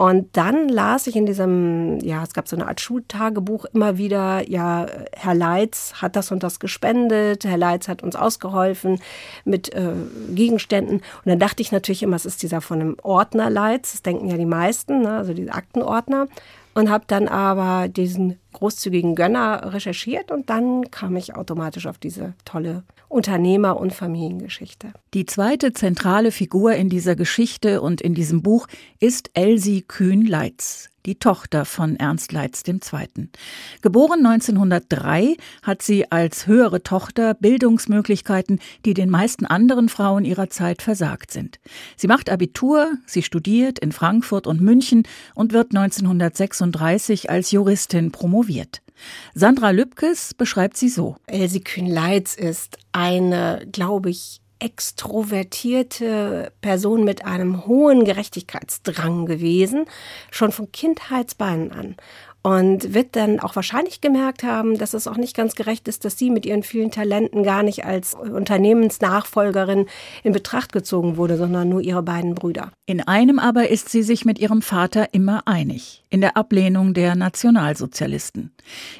Und 0.00 0.34
dann 0.34 0.70
las 0.70 1.06
ich 1.08 1.14
in 1.14 1.26
diesem, 1.26 1.98
ja, 2.00 2.22
es 2.22 2.32
gab 2.32 2.48
so 2.48 2.56
eine 2.56 2.68
Art 2.68 2.80
Schultagebuch 2.80 3.66
immer 3.74 3.98
wieder, 3.98 4.48
ja, 4.48 4.86
Herr 5.14 5.34
Leitz 5.34 5.92
hat 6.00 6.16
das 6.16 6.32
und 6.32 6.42
das 6.42 6.58
gespendet, 6.58 7.44
Herr 7.44 7.58
Leitz 7.58 7.86
hat 7.86 8.02
uns 8.02 8.16
ausgeholfen 8.16 8.98
mit 9.44 9.74
äh, 9.74 9.92
Gegenständen. 10.30 11.00
Und 11.00 11.26
dann 11.26 11.38
dachte 11.38 11.60
ich 11.60 11.70
natürlich 11.70 12.02
immer, 12.02 12.16
es 12.16 12.24
ist 12.24 12.42
dieser 12.42 12.62
von 12.62 12.80
einem 12.80 12.96
Ordner 13.02 13.50
Leitz, 13.50 13.92
das 13.92 14.00
denken 14.00 14.28
ja 14.28 14.38
die 14.38 14.46
meisten, 14.46 15.02
ne, 15.02 15.18
also 15.18 15.34
diese 15.34 15.52
Aktenordner. 15.52 16.28
Und 16.74 16.90
habe 16.90 17.04
dann 17.06 17.28
aber 17.28 17.88
diesen 17.88 18.38
großzügigen 18.52 19.14
Gönner 19.14 19.72
recherchiert 19.72 20.30
und 20.30 20.50
dann 20.50 20.90
kam 20.90 21.16
ich 21.16 21.34
automatisch 21.34 21.86
auf 21.86 21.98
diese 21.98 22.34
tolle 22.44 22.84
Unternehmer- 23.08 23.78
und 23.78 23.92
Familiengeschichte. 23.92 24.92
Die 25.14 25.26
zweite 25.26 25.72
zentrale 25.72 26.30
Figur 26.30 26.72
in 26.74 26.88
dieser 26.88 27.16
Geschichte 27.16 27.80
und 27.80 28.00
in 28.00 28.14
diesem 28.14 28.42
Buch 28.42 28.66
ist 29.00 29.30
Elsie 29.34 29.82
Kühn-Leitz 29.82 30.90
die 31.06 31.18
Tochter 31.18 31.64
von 31.64 31.96
Ernst 31.96 32.32
Leitz 32.32 32.62
II. 32.66 33.28
Geboren 33.80 34.24
1903 34.24 35.36
hat 35.62 35.82
sie 35.82 36.10
als 36.10 36.46
höhere 36.46 36.82
Tochter 36.82 37.34
Bildungsmöglichkeiten, 37.34 38.60
die 38.84 38.94
den 38.94 39.10
meisten 39.10 39.46
anderen 39.46 39.88
Frauen 39.88 40.24
ihrer 40.24 40.50
Zeit 40.50 40.82
versagt 40.82 41.30
sind. 41.30 41.58
Sie 41.96 42.06
macht 42.06 42.30
Abitur, 42.30 42.92
sie 43.06 43.22
studiert 43.22 43.78
in 43.78 43.92
Frankfurt 43.92 44.46
und 44.46 44.60
München 44.60 45.04
und 45.34 45.52
wird 45.52 45.74
1936 45.74 47.30
als 47.30 47.50
Juristin 47.50 48.12
promoviert. 48.12 48.82
Sandra 49.34 49.70
Lübkes 49.70 50.34
beschreibt 50.34 50.76
sie 50.76 50.88
so. 50.88 51.16
Elsie 51.26 51.60
Kühn-Leitz 51.60 52.34
ist 52.34 52.78
eine, 52.92 53.66
glaube 53.72 54.10
ich, 54.10 54.40
extrovertierte 54.60 56.52
Person 56.60 57.04
mit 57.04 57.24
einem 57.24 57.66
hohen 57.66 58.04
Gerechtigkeitsdrang 58.04 59.26
gewesen, 59.26 59.86
schon 60.30 60.52
von 60.52 60.70
Kindheitsbeinen 60.70 61.72
an 61.72 61.96
und 62.42 62.94
wird 62.94 63.16
dann 63.16 63.38
auch 63.38 63.54
wahrscheinlich 63.54 64.00
gemerkt 64.00 64.42
haben, 64.42 64.78
dass 64.78 64.94
es 64.94 65.06
auch 65.06 65.16
nicht 65.16 65.36
ganz 65.36 65.54
gerecht 65.54 65.88
ist, 65.88 66.04
dass 66.04 66.16
sie 66.16 66.30
mit 66.30 66.46
ihren 66.46 66.62
vielen 66.62 66.90
Talenten 66.90 67.42
gar 67.42 67.62
nicht 67.62 67.84
als 67.84 68.14
Unternehmensnachfolgerin 68.14 69.86
in 70.22 70.32
Betracht 70.32 70.72
gezogen 70.72 71.16
wurde, 71.16 71.36
sondern 71.36 71.68
nur 71.68 71.82
ihre 71.82 72.02
beiden 72.02 72.34
Brüder. 72.34 72.72
In 72.86 73.06
einem 73.06 73.38
aber 73.38 73.68
ist 73.68 73.90
sie 73.90 74.02
sich 74.02 74.24
mit 74.24 74.38
ihrem 74.38 74.62
Vater 74.62 75.12
immer 75.12 75.46
einig, 75.46 76.04
in 76.08 76.22
der 76.22 76.36
Ablehnung 76.36 76.94
der 76.94 77.14
Nationalsozialisten. 77.14 78.52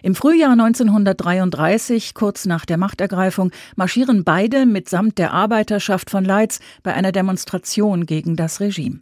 Im 0.03 0.15
Frühjahr 0.15 0.53
1933, 0.53 2.15
kurz 2.15 2.45
nach 2.45 2.67
der 2.67 2.77
Machtergreifung, 2.77 3.53
marschieren 3.75 4.25
beide 4.25 4.67
mitsamt 4.67 5.17
der 5.19 5.33
Arbeiterschaft 5.33 6.11
von 6.11 6.25
Leitz 6.25 6.61
bei 6.83 6.93
einer 6.93 7.13
Demonstration 7.13 8.05
gegen 8.05 8.37
das 8.37 8.61
Regime. 8.61 9.01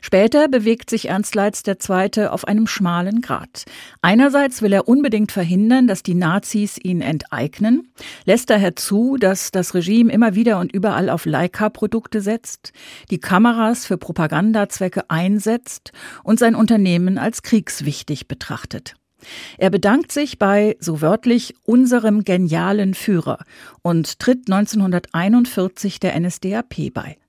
Später 0.00 0.48
bewegt 0.48 0.90
sich 0.90 1.08
Ernst 1.08 1.34
Leitz 1.34 1.62
II. 1.66 2.26
auf 2.26 2.46
einem 2.46 2.66
schmalen 2.66 3.20
Grat. 3.20 3.64
Einerseits 4.02 4.62
will 4.62 4.72
er 4.72 4.88
unbedingt 4.88 5.32
verhindern, 5.32 5.86
dass 5.86 6.02
die 6.02 6.14
Nazis 6.14 6.78
ihn 6.78 7.00
enteignen, 7.00 7.92
lässt 8.24 8.50
daher 8.50 8.76
zu, 8.76 9.16
dass 9.16 9.50
das 9.50 9.74
Regime 9.74 10.12
immer 10.12 10.34
wieder 10.34 10.58
und 10.58 10.72
überall 10.72 11.10
auf 11.10 11.26
Leica-Produkte 11.26 12.20
setzt, 12.20 12.72
die 13.10 13.18
Kameras 13.18 13.86
für 13.86 13.98
Propagandazwecke 13.98 15.08
einsetzt 15.08 15.92
und 16.24 16.38
sein 16.38 16.54
Unternehmen 16.54 17.18
als 17.18 17.42
kriegswichtig 17.42 18.28
betrachtet. 18.28 18.96
Er 19.58 19.70
bedankt 19.70 20.12
sich 20.12 20.38
bei, 20.38 20.76
so 20.80 21.00
wörtlich, 21.00 21.54
unserem 21.64 22.24
genialen 22.24 22.94
Führer 22.94 23.44
und 23.82 24.18
tritt 24.18 24.50
1941 24.50 26.00
der 26.00 26.18
NSDAP 26.18 26.92
bei. 26.92 27.19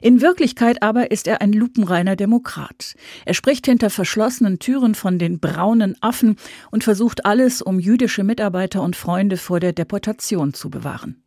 In 0.00 0.20
Wirklichkeit 0.20 0.82
aber 0.82 1.10
ist 1.10 1.26
er 1.26 1.40
ein 1.40 1.52
lupenreiner 1.52 2.16
Demokrat. 2.16 2.94
Er 3.24 3.34
spricht 3.34 3.66
hinter 3.66 3.90
verschlossenen 3.90 4.58
Türen 4.58 4.94
von 4.94 5.18
den 5.18 5.40
braunen 5.40 5.96
Affen 6.00 6.36
und 6.70 6.84
versucht 6.84 7.24
alles, 7.24 7.62
um 7.62 7.78
jüdische 7.78 8.24
Mitarbeiter 8.24 8.82
und 8.82 8.96
Freunde 8.96 9.36
vor 9.36 9.60
der 9.60 9.72
Deportation 9.72 10.54
zu 10.54 10.70
bewahren. 10.70 11.24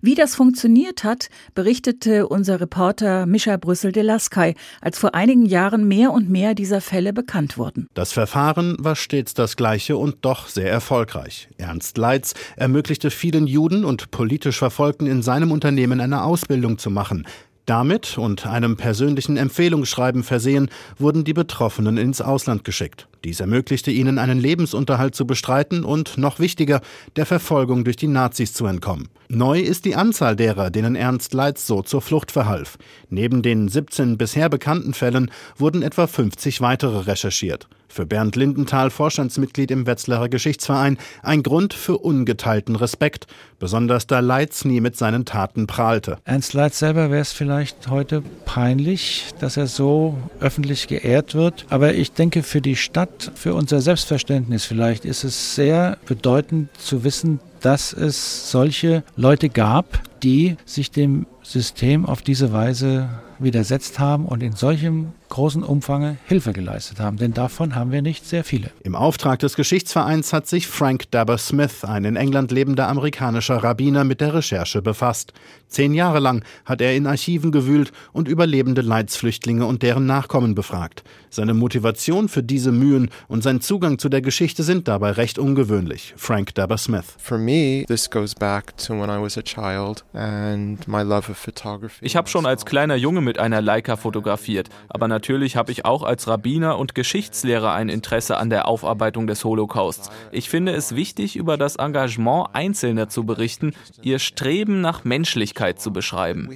Wie 0.00 0.14
das 0.14 0.34
funktioniert 0.34 1.04
hat, 1.04 1.28
berichtete 1.54 2.26
unser 2.28 2.60
Reporter 2.60 3.26
Mischa 3.26 3.56
Brüssel-Delaskay, 3.56 4.54
als 4.80 4.98
vor 4.98 5.14
einigen 5.14 5.44
Jahren 5.44 5.86
mehr 5.86 6.12
und 6.12 6.30
mehr 6.30 6.54
dieser 6.54 6.80
Fälle 6.80 7.12
bekannt 7.12 7.58
wurden. 7.58 7.88
Das 7.94 8.12
Verfahren 8.12 8.76
war 8.78 8.96
stets 8.96 9.34
das 9.34 9.56
gleiche 9.56 9.96
und 9.96 10.24
doch 10.24 10.48
sehr 10.48 10.70
erfolgreich. 10.70 11.48
Ernst 11.58 11.98
Leitz 11.98 12.34
ermöglichte 12.56 13.10
vielen 13.10 13.46
Juden 13.46 13.84
und 13.84 14.10
politisch 14.10 14.58
Verfolgten 14.58 15.06
in 15.06 15.22
seinem 15.22 15.50
Unternehmen 15.50 16.00
eine 16.00 16.24
Ausbildung 16.24 16.78
zu 16.78 16.90
machen. 16.90 17.26
Damit 17.66 18.18
und 18.18 18.44
einem 18.44 18.76
persönlichen 18.76 19.36
Empfehlungsschreiben 19.36 20.24
versehen, 20.24 20.68
wurden 20.98 21.22
die 21.22 21.32
Betroffenen 21.32 21.96
ins 21.96 22.20
Ausland 22.20 22.64
geschickt. 22.64 23.06
Dies 23.24 23.38
ermöglichte 23.38 23.92
ihnen 23.92 24.18
einen 24.18 24.40
Lebensunterhalt 24.40 25.14
zu 25.14 25.28
bestreiten 25.28 25.84
und, 25.84 26.18
noch 26.18 26.40
wichtiger, 26.40 26.80
der 27.14 27.24
Verfolgung 27.24 27.84
durch 27.84 27.96
die 27.96 28.08
Nazis 28.08 28.52
zu 28.52 28.66
entkommen. 28.66 29.08
Neu 29.28 29.60
ist 29.60 29.84
die 29.84 29.94
Anzahl 29.94 30.34
derer, 30.34 30.70
denen 30.70 30.96
Ernst 30.96 31.34
Leitz 31.34 31.66
so 31.66 31.82
zur 31.82 32.02
Flucht 32.02 32.32
verhalf. 32.32 32.78
Neben 33.10 33.42
den 33.42 33.68
17 33.68 34.18
bisher 34.18 34.48
bekannten 34.48 34.92
Fällen 34.92 35.30
wurden 35.56 35.82
etwa 35.82 36.08
50 36.08 36.60
weitere 36.60 36.98
recherchiert. 36.98 37.68
Für 37.92 38.06
Bernd 38.06 38.36
Lindenthal, 38.36 38.88
Vorstandsmitglied 38.90 39.70
im 39.70 39.86
Wetzlarer 39.86 40.30
Geschichtsverein, 40.30 40.96
ein 41.22 41.42
Grund 41.42 41.74
für 41.74 41.98
ungeteilten 41.98 42.74
Respekt, 42.74 43.26
besonders 43.58 44.06
da 44.06 44.20
Leitz 44.20 44.64
nie 44.64 44.80
mit 44.80 44.96
seinen 44.96 45.26
Taten 45.26 45.66
prahlte. 45.66 46.16
Ernst 46.24 46.54
Leitz 46.54 46.78
selber 46.78 47.10
wäre 47.10 47.20
es 47.20 47.32
vielleicht 47.32 47.51
heute 47.88 48.22
peinlich, 48.44 49.26
dass 49.40 49.56
er 49.56 49.66
so 49.66 50.16
öffentlich 50.40 50.88
geehrt 50.88 51.34
wird. 51.34 51.66
Aber 51.68 51.94
ich 51.94 52.12
denke, 52.12 52.42
für 52.42 52.60
die 52.60 52.76
Stadt, 52.76 53.32
für 53.34 53.54
unser 53.54 53.80
Selbstverständnis 53.80 54.64
vielleicht, 54.64 55.04
ist 55.04 55.24
es 55.24 55.54
sehr 55.54 55.98
bedeutend 56.06 56.68
zu 56.78 57.04
wissen, 57.04 57.40
dass 57.60 57.92
es 57.92 58.50
solche 58.50 59.04
Leute 59.16 59.48
gab, 59.48 60.02
die 60.22 60.56
sich 60.64 60.90
dem 60.90 61.26
System 61.42 62.06
auf 62.06 62.22
diese 62.22 62.52
Weise 62.52 63.08
widersetzt 63.38 63.98
haben 63.98 64.26
und 64.26 64.42
in 64.42 64.52
solchem 64.52 65.12
großen 65.32 65.62
Umfang 65.62 66.18
Hilfe 66.26 66.52
geleistet 66.52 67.00
haben, 67.00 67.16
denn 67.16 67.32
davon 67.32 67.74
haben 67.74 67.90
wir 67.90 68.02
nicht 68.02 68.26
sehr 68.26 68.44
viele. 68.44 68.70
Im 68.82 68.94
Auftrag 68.94 69.38
des 69.38 69.56
Geschichtsvereins 69.56 70.34
hat 70.34 70.46
sich 70.46 70.66
Frank 70.66 71.10
Dabber 71.10 71.38
Smith, 71.38 71.84
ein 71.86 72.04
in 72.04 72.16
England 72.16 72.52
lebender 72.52 72.86
amerikanischer 72.86 73.64
Rabbiner, 73.64 74.04
mit 74.04 74.20
der 74.20 74.34
Recherche 74.34 74.82
befasst. 74.82 75.32
Zehn 75.68 75.94
Jahre 75.94 76.18
lang 76.18 76.44
hat 76.66 76.82
er 76.82 76.94
in 76.94 77.06
Archiven 77.06 77.50
gewühlt 77.50 77.92
und 78.12 78.28
überlebende 78.28 78.82
Leidsflüchtlinge 78.82 79.64
und 79.64 79.82
deren 79.82 80.04
Nachkommen 80.04 80.54
befragt. 80.54 81.02
Seine 81.30 81.54
Motivation 81.54 82.28
für 82.28 82.42
diese 82.42 82.70
Mühen 82.70 83.08
und 83.26 83.42
sein 83.42 83.62
Zugang 83.62 83.98
zu 83.98 84.10
der 84.10 84.20
Geschichte 84.20 84.64
sind 84.64 84.86
dabei 84.86 85.12
recht 85.12 85.38
ungewöhnlich. 85.38 86.12
Frank 86.18 86.54
Dabber 86.56 86.76
Smith. 86.76 87.06
For 87.16 87.38
me, 87.38 87.84
this 87.88 88.10
goes 88.10 88.34
back 88.34 88.76
to 88.76 88.92
when 88.92 89.08
I 89.08 89.18
was 89.18 89.38
a 89.38 89.42
child 89.42 90.04
and 90.12 90.86
my 90.86 91.00
love 91.00 91.30
of 91.30 91.38
photography. 91.38 92.04
Ich 92.04 92.16
habe 92.16 92.28
schon 92.28 92.44
als 92.44 92.66
kleiner 92.66 92.96
Junge 92.96 93.22
mit 93.22 93.38
einer 93.38 93.62
Leica 93.62 93.96
fotografiert, 93.96 94.68
aber 94.90 95.08
natürlich 95.08 95.21
natürlich 95.22 95.54
habe 95.54 95.70
ich 95.70 95.84
auch 95.84 96.02
als 96.02 96.26
Rabbiner 96.26 96.78
und 96.78 96.96
Geschichtslehrer 96.96 97.72
ein 97.72 97.88
Interesse 97.88 98.38
an 98.38 98.50
der 98.50 98.66
Aufarbeitung 98.66 99.28
des 99.28 99.44
Holocausts. 99.44 100.10
Ich 100.32 100.50
finde 100.50 100.72
es 100.72 100.96
wichtig, 100.96 101.36
über 101.36 101.56
das 101.56 101.76
Engagement 101.76 102.48
Einzelner 102.54 103.08
zu 103.08 103.24
berichten, 103.24 103.72
ihr 104.02 104.18
Streben 104.18 104.80
nach 104.80 105.04
Menschlichkeit 105.04 105.80
zu 105.80 105.92
beschreiben. 105.92 106.50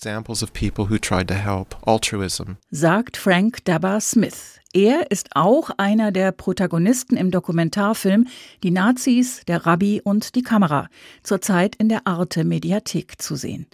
Sagt 2.71 3.17
Frank 3.17 3.65
Dabba 3.65 4.01
Smith. 4.01 4.59
Er 4.77 5.11
ist 5.11 5.31
auch 5.35 5.71
einer 5.79 6.13
der 6.13 6.33
Protagonisten 6.33 7.17
im 7.17 7.31
Dokumentarfilm 7.31 8.27
Die 8.63 8.71
Nazis, 8.71 9.41
der 9.49 9.65
Rabbi 9.65 10.03
und 10.05 10.35
die 10.35 10.43
Kamera, 10.43 10.89
zurzeit 11.23 11.75
in 11.77 11.89
der 11.89 12.07
Arte 12.07 12.45
Mediathek 12.45 13.23
zu 13.23 13.37
sehen. 13.37 13.69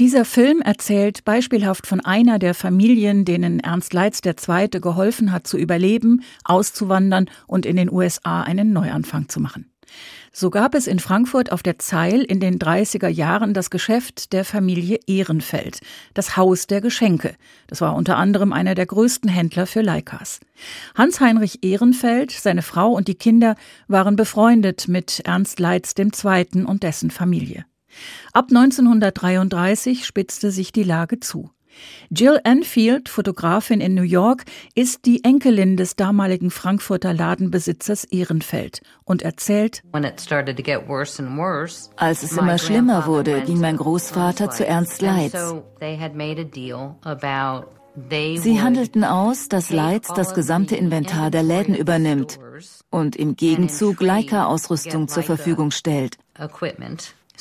Dieser 0.00 0.24
Film 0.24 0.60
erzählt 0.60 1.24
beispielhaft 1.24 1.86
von 1.86 2.00
einer 2.00 2.40
der 2.40 2.54
Familien, 2.54 3.24
denen 3.24 3.60
Ernst 3.60 3.92
Leitz 3.92 4.22
II. 4.26 4.80
geholfen 4.80 5.30
hat 5.30 5.46
zu 5.46 5.56
überleben, 5.56 6.24
auszuwandern 6.42 7.30
und 7.46 7.64
in 7.64 7.76
den 7.76 7.88
USA 7.88 8.42
einen 8.42 8.72
Neuanfang 8.72 9.28
zu 9.28 9.38
machen. 9.38 9.70
So 10.32 10.48
gab 10.50 10.76
es 10.76 10.86
in 10.86 11.00
Frankfurt 11.00 11.50
auf 11.50 11.62
der 11.62 11.80
Zeil 11.80 12.22
in 12.22 12.38
den 12.38 12.60
30er 12.60 13.08
Jahren 13.08 13.52
das 13.52 13.68
Geschäft 13.68 14.32
der 14.32 14.44
Familie 14.44 15.00
Ehrenfeld, 15.08 15.80
das 16.14 16.36
Haus 16.36 16.68
der 16.68 16.80
Geschenke. 16.80 17.34
Das 17.66 17.80
war 17.80 17.96
unter 17.96 18.16
anderem 18.16 18.52
einer 18.52 18.76
der 18.76 18.86
größten 18.86 19.28
Händler 19.28 19.66
für 19.66 19.80
Leikas. 19.80 20.38
Hans-Heinrich 20.94 21.64
Ehrenfeld, 21.64 22.30
seine 22.30 22.62
Frau 22.62 22.92
und 22.92 23.08
die 23.08 23.16
Kinder 23.16 23.56
waren 23.88 24.14
befreundet 24.14 24.86
mit 24.86 25.20
Ernst 25.24 25.58
Leitz 25.58 25.94
II. 25.98 26.64
und 26.64 26.84
dessen 26.84 27.10
Familie. 27.10 27.64
Ab 28.32 28.46
1933 28.50 30.06
spitzte 30.06 30.52
sich 30.52 30.70
die 30.70 30.84
Lage 30.84 31.18
zu. 31.18 31.50
Jill 32.10 32.40
Enfield, 32.44 33.08
Fotografin 33.08 33.80
in 33.80 33.94
New 33.94 34.02
York, 34.02 34.44
ist 34.74 35.06
die 35.06 35.24
Enkelin 35.24 35.76
des 35.76 35.96
damaligen 35.96 36.50
Frankfurter 36.50 37.14
Ladenbesitzers 37.14 38.04
Ehrenfeld 38.04 38.80
und 39.04 39.22
erzählt, 39.22 39.82
als 41.96 42.22
es 42.22 42.36
immer 42.36 42.58
schlimmer 42.58 43.06
wurde, 43.06 43.42
ging 43.42 43.60
mein 43.60 43.76
Großvater 43.76 44.50
zu 44.50 44.66
Ernst 44.66 45.02
Leitz. 45.02 45.54
Sie 48.36 48.60
handelten 48.60 49.04
aus, 49.04 49.48
dass 49.48 49.70
Leitz 49.70 50.08
das 50.14 50.34
gesamte 50.34 50.76
Inventar 50.76 51.30
der 51.30 51.42
Läden 51.42 51.74
übernimmt 51.74 52.38
und 52.90 53.16
im 53.16 53.36
Gegenzug 53.36 54.00
Leica-Ausrüstung 54.00 55.08
zur 55.08 55.22
Verfügung 55.22 55.70
stellt 55.70 56.16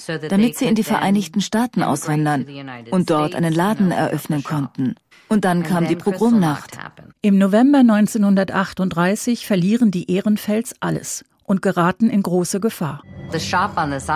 damit 0.08 0.58
sie 0.58 0.66
in 0.66 0.76
die 0.76 0.84
Vereinigten 0.84 1.42
Staaten 1.42 1.84
auswandern 1.84 2.46
und 2.92 3.10
dort 3.10 3.36
einen 3.36 3.54
Laden 3.54 3.92
eröffnen 3.92 4.44
konnten. 4.44 4.96
Und 5.28 5.46
dann 5.46 5.64
kam 5.64 5.88
die 5.88 5.96
Pogromnacht. 5.96 6.78
Im 7.22 7.38
November 7.38 7.80
1938 7.80 9.46
verlieren 9.46 9.92
die 9.92 10.12
Ehrenfelds 10.12 10.74
alles 10.80 11.24
und 11.44 11.62
geraten 11.62 12.10
in 12.10 12.24
große 12.24 12.60
Gefahr. 12.60 13.04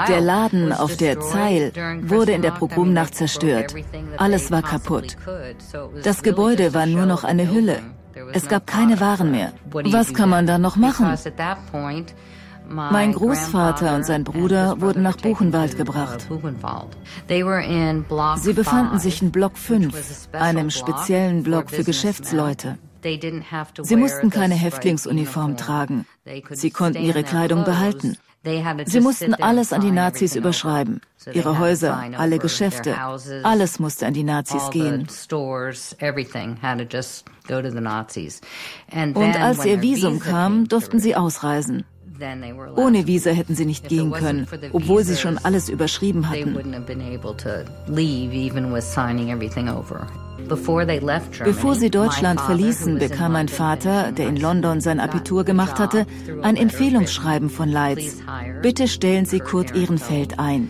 Der 0.08 0.22
Laden 0.22 0.72
auf 0.72 0.98
der 0.98 1.20
Zeil 1.20 1.72
wurde 2.04 2.32
in 2.32 2.42
der 2.42 2.52
Pogromnacht 2.52 3.16
zerstört. 3.16 3.76
Alles 4.18 4.52
war 4.52 4.62
kaputt. 4.62 5.18
Das 6.04 6.24
Gebäude 6.24 6.74
war 6.74 6.86
nur 6.86 7.06
noch 7.06 7.24
eine 7.24 7.52
Hülle. 7.52 7.80
Es 8.34 8.48
gab 8.48 8.68
keine 8.68 9.00
Waren 9.00 9.32
mehr. 9.32 9.54
Was 9.72 10.14
kann 10.14 10.30
man 10.30 10.46
da 10.48 10.58
noch 10.58 10.76
machen? 10.76 11.16
Mein 12.74 13.14
Großvater 13.14 13.96
und 13.96 14.06
sein 14.06 14.24
Bruder 14.24 14.82
wurden 14.82 15.04
nach 15.04 15.18
Buchenwald 15.18 15.78
gebracht. 15.78 16.28
Sie 18.38 18.54
befanden 18.54 19.00
sich 19.00 19.22
in 19.22 19.32
Block 19.32 19.58
5, 19.58 20.28
einem 20.34 20.70
speziellen 20.70 21.44
Block 21.44 21.70
für 21.70 21.84
Geschäftsleute. 21.84 22.78
Sie 23.82 23.96
mussten 23.96 24.30
keine 24.30 24.56
Häftlingsuniform 24.56 25.58
tragen. 25.58 26.06
Sie 26.52 26.72
konnten 26.72 27.04
ihre 27.04 27.24
Kleidung 27.24 27.64
behalten. 27.64 28.18
Sie 28.86 29.00
mussten 29.00 29.34
alles 29.36 29.72
an 29.72 29.82
die 29.82 29.92
Nazis 29.92 30.36
überschreiben. 30.36 31.02
Ihre 31.32 31.60
Häuser, 31.60 32.04
alle 32.18 32.40
Geschäfte, 32.40 32.96
alles 33.44 33.80
musste 33.80 34.06
an 34.06 34.14
die 34.14 34.24
Nazis 34.24 34.70
gehen. 34.70 35.08
Und 39.14 39.36
als 39.42 39.66
ihr 39.66 39.82
Visum 39.82 40.20
kam, 40.20 40.68
durften 40.68 41.00
sie 41.00 41.16
ausreisen. 41.16 41.86
Ohne 42.76 43.08
Visa 43.08 43.32
hätten 43.32 43.56
sie 43.56 43.66
nicht 43.66 43.88
gehen 43.90 44.12
können, 44.12 44.48
obwohl 44.72 45.04
sie 45.04 45.16
schon 45.18 45.38
alles 45.38 45.70
überschrieben 45.70 46.30
hatten. 46.30 46.56
Bevor 50.50 51.76
sie 51.76 51.90
Deutschland 51.90 52.42
verließen, 52.42 53.00
bekam 53.00 53.34
mein 53.34 53.48
Vater, 53.48 54.12
der 54.12 54.28
in 54.28 54.38
London 54.38 54.82
sein 54.82 55.00
Abitur 55.00 55.44
gemacht 55.44 55.80
hatte, 55.80 56.06
ein 56.42 56.58
Empfehlungsschreiben 56.58 57.50
von 57.50 57.70
Leitz. 57.70 58.22
Bitte 58.62 58.88
stellen 58.88 59.26
Sie 59.26 59.40
Kurt 59.40 59.76
Ehrenfeld 59.76 60.40
ein. 60.40 60.70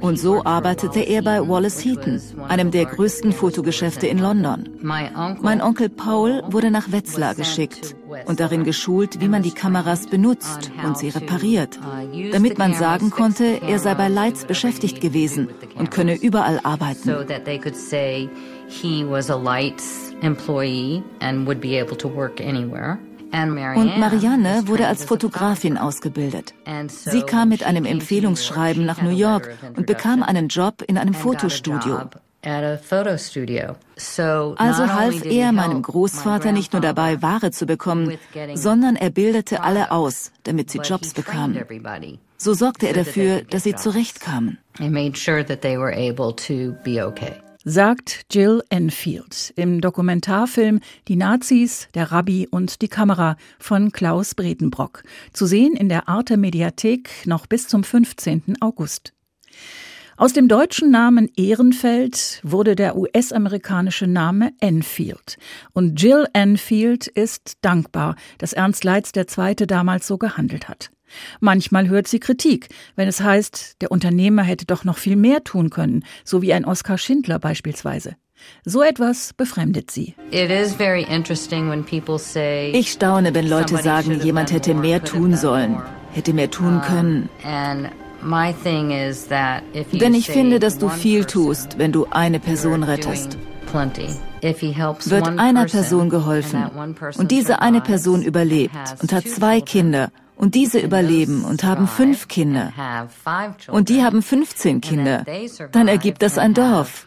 Und 0.00 0.18
so 0.18 0.44
arbeitete 0.44 1.00
er 1.00 1.22
bei 1.22 1.40
Wallace 1.46 1.84
Heaton, 1.84 2.20
einem 2.48 2.70
der 2.70 2.84
größten 2.86 3.32
Fotogeschäfte 3.32 4.06
in 4.06 4.18
London. 4.18 4.68
Mein 4.82 5.60
Onkel 5.60 5.88
Paul 5.88 6.42
wurde 6.48 6.70
nach 6.70 6.92
Wetzlar 6.92 7.34
geschickt 7.34 7.96
und 8.26 8.40
darin 8.40 8.64
geschult, 8.64 9.20
wie 9.20 9.28
man 9.28 9.42
die 9.42 9.50
Kameras 9.50 10.06
benutzt 10.06 10.70
und 10.84 10.96
sie 10.98 11.08
repariert, 11.08 11.78
damit 12.32 12.58
man 12.58 12.74
sagen 12.74 13.10
konnte, 13.10 13.60
er 13.62 13.78
sei 13.78 13.94
bei 13.94 14.08
Leitz 14.08 14.44
beschäftigt 14.44 15.00
gewesen 15.00 15.48
und 15.76 15.90
könne 15.90 16.14
überall 16.14 16.60
arbeiten. 16.62 17.10
Und 23.32 23.98
Marianne 23.98 24.62
wurde 24.66 24.86
als 24.86 25.04
Fotografin 25.04 25.76
ausgebildet. 25.78 26.54
Sie 26.88 27.22
kam 27.22 27.48
mit 27.48 27.64
einem 27.64 27.84
Empfehlungsschreiben 27.84 28.84
nach 28.84 29.02
New 29.02 29.10
York 29.10 29.50
und 29.76 29.86
bekam 29.86 30.22
einen 30.22 30.48
Job 30.48 30.82
in 30.86 30.96
einem 30.96 31.14
Fotostudio. 31.14 32.00
Also 34.56 34.94
half 34.94 35.24
er 35.24 35.52
meinem 35.52 35.82
Großvater 35.82 36.52
nicht 36.52 36.72
nur 36.72 36.82
dabei, 36.82 37.20
Ware 37.20 37.50
zu 37.50 37.66
bekommen, 37.66 38.16
sondern 38.54 38.94
er 38.94 39.10
bildete 39.10 39.64
alle 39.64 39.90
aus, 39.90 40.30
damit 40.44 40.70
sie 40.70 40.78
Jobs 40.78 41.12
bekamen. 41.12 41.58
So 42.38 42.54
sorgte 42.54 42.86
er 42.86 42.94
dafür, 42.94 43.42
dass 43.42 43.64
sie 43.64 43.74
zurechtkamen 43.74 44.58
sagt 47.68 48.26
Jill 48.30 48.62
Enfield 48.70 49.52
im 49.56 49.80
Dokumentarfilm 49.80 50.78
Die 51.08 51.16
Nazis, 51.16 51.88
der 51.94 52.12
Rabbi 52.12 52.46
und 52.48 52.80
die 52.80 52.86
Kamera 52.86 53.36
von 53.58 53.90
Klaus 53.90 54.36
Bredenbrock. 54.36 55.02
Zu 55.32 55.46
sehen 55.46 55.74
in 55.74 55.88
der 55.88 56.08
Arte 56.08 56.36
Mediathek 56.36 57.26
noch 57.26 57.46
bis 57.46 57.66
zum 57.66 57.82
15. 57.82 58.58
August. 58.60 59.12
Aus 60.16 60.32
dem 60.32 60.46
deutschen 60.46 60.92
Namen 60.92 61.28
Ehrenfeld 61.36 62.40
wurde 62.44 62.76
der 62.76 62.96
US-amerikanische 62.96 64.06
Name 64.06 64.52
Enfield. 64.60 65.36
Und 65.72 66.00
Jill 66.00 66.26
Enfield 66.34 67.08
ist 67.08 67.58
dankbar, 67.62 68.14
dass 68.38 68.52
Ernst 68.52 68.84
Leitz 68.84 69.10
II. 69.14 69.66
damals 69.66 70.06
so 70.06 70.18
gehandelt 70.18 70.68
hat. 70.68 70.90
Manchmal 71.40 71.88
hört 71.88 72.08
sie 72.08 72.20
Kritik, 72.20 72.68
wenn 72.94 73.08
es 73.08 73.20
heißt, 73.20 73.76
der 73.80 73.90
Unternehmer 73.90 74.42
hätte 74.42 74.66
doch 74.66 74.84
noch 74.84 74.98
viel 74.98 75.16
mehr 75.16 75.44
tun 75.44 75.70
können, 75.70 76.04
so 76.24 76.42
wie 76.42 76.52
ein 76.52 76.64
Oskar 76.64 76.98
Schindler 76.98 77.38
beispielsweise. 77.38 78.16
So 78.64 78.82
etwas 78.82 79.32
befremdet 79.32 79.90
sie. 79.90 80.14
Ich 82.72 82.92
staune, 82.92 83.34
wenn 83.34 83.48
Leute 83.48 83.76
sagen, 83.78 84.20
jemand 84.20 84.52
hätte 84.52 84.74
mehr 84.74 85.02
tun 85.02 85.36
sollen, 85.36 85.80
hätte 86.12 86.32
mehr 86.32 86.50
tun 86.50 86.82
können. 86.82 87.28
Denn 89.92 90.14
ich 90.14 90.26
finde, 90.26 90.58
dass 90.58 90.78
du 90.78 90.88
viel 90.88 91.24
tust, 91.24 91.78
wenn 91.78 91.92
du 91.92 92.06
eine 92.10 92.40
Person 92.40 92.82
rettest. 92.82 93.38
Wird 93.72 95.26
einer 95.38 95.64
Person 95.64 96.08
geholfen 96.08 96.66
und 97.16 97.30
diese 97.30 97.62
eine 97.62 97.80
Person 97.80 98.22
überlebt 98.22 98.76
und 99.00 99.12
hat 99.12 99.26
zwei 99.28 99.60
Kinder 99.60 100.10
und 100.36 100.54
diese 100.54 100.78
überleben 100.78 101.44
und 101.44 101.64
haben 101.64 101.88
fünf 101.88 102.28
Kinder. 102.28 102.72
Und 103.68 103.88
die 103.88 104.02
haben 104.02 104.22
15 104.22 104.80
Kinder. 104.80 105.24
Dann 105.72 105.88
ergibt 105.88 106.22
das 106.22 106.38
ein 106.38 106.54
Dorf. 106.54 107.06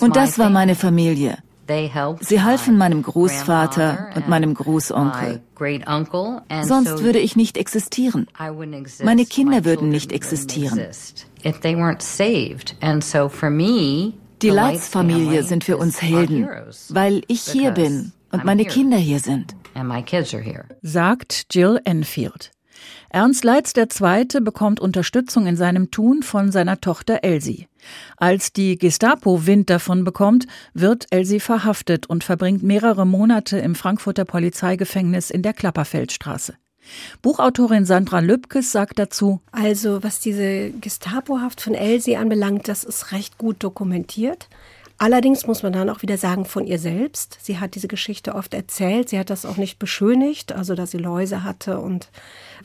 Und 0.00 0.16
das 0.16 0.38
war 0.38 0.50
meine 0.50 0.74
Familie. 0.74 1.38
Sie 2.20 2.42
halfen 2.42 2.76
meinem 2.76 3.02
Großvater 3.02 4.10
und 4.14 4.28
meinem 4.28 4.52
Großonkel. 4.52 5.40
Sonst 6.62 7.02
würde 7.02 7.18
ich 7.20 7.36
nicht 7.36 7.56
existieren. 7.56 8.26
Meine 9.02 9.24
Kinder 9.24 9.64
würden 9.64 9.88
nicht 9.88 10.12
existieren. 10.12 10.78
Die 14.42 14.50
Leitz-Familie 14.50 15.42
sind 15.42 15.64
für 15.64 15.78
uns 15.78 16.02
Helden, 16.02 16.48
weil 16.90 17.22
ich 17.28 17.42
hier 17.42 17.70
bin 17.70 18.12
und 18.34 18.44
meine 18.44 18.64
Kinder 18.64 18.96
hier 18.96 19.20
sind. 19.20 19.54
Sagt 20.82 21.46
Jill 21.52 21.80
Enfield. 21.84 22.50
Ernst 23.08 23.44
Leitz 23.44 23.72
II. 23.76 24.40
bekommt 24.40 24.80
Unterstützung 24.80 25.46
in 25.46 25.56
seinem 25.56 25.90
Tun 25.90 26.22
von 26.22 26.50
seiner 26.50 26.80
Tochter 26.80 27.20
Elsie. 27.22 27.68
Als 28.16 28.52
die 28.52 28.76
Gestapo 28.76 29.46
Wind 29.46 29.70
davon 29.70 30.04
bekommt, 30.04 30.46
wird 30.72 31.06
Elsie 31.10 31.40
verhaftet 31.40 32.06
und 32.08 32.24
verbringt 32.24 32.62
mehrere 32.62 33.06
Monate 33.06 33.58
im 33.58 33.74
Frankfurter 33.74 34.24
Polizeigefängnis 34.24 35.30
in 35.30 35.42
der 35.42 35.52
Klapperfeldstraße. 35.52 36.54
Buchautorin 37.22 37.86
Sandra 37.86 38.18
Lübkes 38.18 38.72
sagt 38.72 38.98
dazu: 38.98 39.40
Also, 39.52 40.02
was 40.02 40.20
diese 40.20 40.70
Gestapo-Haft 40.70 41.60
von 41.60 41.74
Elsie 41.74 42.16
anbelangt, 42.16 42.68
das 42.68 42.84
ist 42.84 43.12
recht 43.12 43.38
gut 43.38 43.62
dokumentiert. 43.62 44.48
Allerdings 44.98 45.46
muss 45.46 45.62
man 45.62 45.72
dann 45.72 45.90
auch 45.90 46.02
wieder 46.02 46.16
sagen 46.16 46.44
von 46.44 46.66
ihr 46.66 46.78
selbst. 46.78 47.38
Sie 47.42 47.58
hat 47.58 47.74
diese 47.74 47.88
Geschichte 47.88 48.34
oft 48.34 48.54
erzählt. 48.54 49.08
Sie 49.08 49.18
hat 49.18 49.30
das 49.30 49.44
auch 49.44 49.56
nicht 49.56 49.78
beschönigt, 49.78 50.52
also 50.52 50.74
dass 50.74 50.92
sie 50.92 50.98
Läuse 50.98 51.42
hatte 51.42 51.80
und 51.80 52.10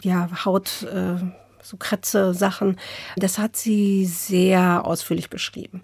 ja, 0.01 0.29
Haut, 0.45 0.83
äh, 0.83 1.15
so 1.61 1.77
Kratze, 1.77 2.33
Sachen. 2.33 2.77
Das 3.17 3.39
hat 3.39 3.55
sie 3.55 4.05
sehr 4.05 4.85
ausführlich 4.85 5.29
beschrieben. 5.29 5.81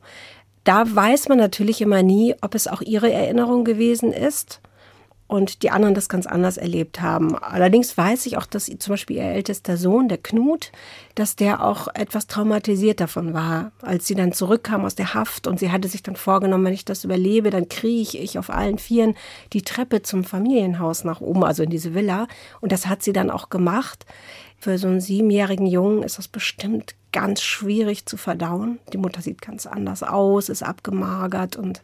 Da 0.63 0.83
weiß 0.95 1.29
man 1.29 1.37
natürlich 1.37 1.81
immer 1.81 2.03
nie, 2.03 2.35
ob 2.41 2.55
es 2.55 2.67
auch 2.67 2.81
ihre 2.81 3.11
Erinnerung 3.11 3.65
gewesen 3.65 4.11
ist 4.11 4.61
und 5.27 5.63
die 5.63 5.71
anderen 5.71 5.95
das 5.95 6.07
ganz 6.07 6.27
anders 6.27 6.57
erlebt 6.57 7.01
haben. 7.01 7.35
Allerdings 7.35 7.97
weiß 7.97 8.27
ich 8.27 8.37
auch, 8.37 8.45
dass 8.45 8.65
zum 8.65 8.93
Beispiel 8.93 9.17
ihr 9.17 9.23
ältester 9.23 9.75
Sohn, 9.75 10.07
der 10.07 10.19
Knut, 10.19 10.71
dass 11.15 11.35
der 11.35 11.65
auch 11.65 11.87
etwas 11.95 12.27
traumatisiert 12.27 12.99
davon 12.99 13.33
war, 13.33 13.71
als 13.81 14.05
sie 14.05 14.13
dann 14.13 14.33
zurückkam 14.33 14.85
aus 14.85 14.93
der 14.93 15.15
Haft 15.15 15.47
und 15.47 15.59
sie 15.59 15.71
hatte 15.71 15.87
sich 15.87 16.03
dann 16.03 16.15
vorgenommen, 16.15 16.65
wenn 16.65 16.73
ich 16.73 16.85
das 16.85 17.03
überlebe, 17.03 17.49
dann 17.49 17.69
krieche 17.69 18.19
ich 18.19 18.37
auf 18.37 18.51
allen 18.51 18.77
Vieren 18.77 19.15
die 19.53 19.63
Treppe 19.63 20.03
zum 20.03 20.23
Familienhaus 20.23 21.03
nach 21.03 21.21
oben, 21.21 21.43
also 21.43 21.63
in 21.63 21.71
diese 21.71 21.95
Villa. 21.95 22.27
Und 22.61 22.71
das 22.71 22.85
hat 22.85 23.01
sie 23.01 23.13
dann 23.13 23.31
auch 23.31 23.49
gemacht. 23.49 24.05
Für 24.59 24.77
so 24.77 24.87
einen 24.87 25.01
siebenjährigen 25.01 25.67
Jungen 25.67 26.03
ist 26.03 26.17
das 26.17 26.27
bestimmt 26.27 26.95
ganz 27.11 27.41
schwierig 27.41 28.05
zu 28.05 28.17
verdauen. 28.17 28.79
Die 28.93 28.97
Mutter 28.97 29.21
sieht 29.21 29.41
ganz 29.41 29.65
anders 29.65 30.03
aus, 30.03 30.49
ist 30.49 30.63
abgemagert 30.63 31.55
und 31.55 31.81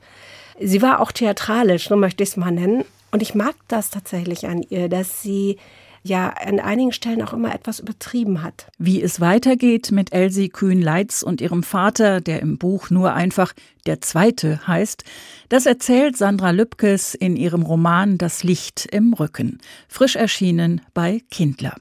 sie 0.60 0.82
war 0.82 1.00
auch 1.00 1.12
theatralisch, 1.12 1.90
so 1.90 1.96
möchte 1.96 2.24
ich 2.24 2.30
es 2.30 2.38
mal 2.38 2.52
nennen. 2.52 2.86
Und 3.12 3.22
ich 3.22 3.36
mag 3.36 3.56
das 3.68 3.90
tatsächlich 3.90 4.48
an 4.48 4.64
ihr, 4.70 4.90
dass 4.90 5.22
sie 5.22 5.58
ja 6.04 6.30
an 6.30 6.60
einigen 6.60 6.92
Stellen 6.92 7.22
auch 7.22 7.34
immer 7.34 7.54
etwas 7.54 7.80
übertrieben 7.80 8.42
hat. 8.42 8.68
Wie 8.78 9.02
es 9.02 9.20
weitergeht 9.20 9.92
mit 9.92 10.14
Elsie 10.14 10.50
Kühn-Leitz 10.50 11.22
und 11.22 11.42
ihrem 11.42 11.62
Vater, 11.62 12.22
der 12.22 12.40
im 12.40 12.58
Buch 12.58 12.90
nur 12.90 13.14
einfach 13.14 13.54
der 13.86 14.02
Zweite 14.02 14.66
heißt, 14.66 15.04
das 15.50 15.66
erzählt 15.66 16.18
Sandra 16.18 16.52
Lübkes 16.52 17.14
in 17.14 17.36
ihrem 17.36 17.62
Roman 17.62 18.18
Das 18.18 18.44
Licht 18.44 18.88
im 18.92 19.14
Rücken, 19.14 19.60
frisch 19.88 20.16
erschienen 20.16 20.82
bei 20.94 21.22
Kindler. 21.30 21.76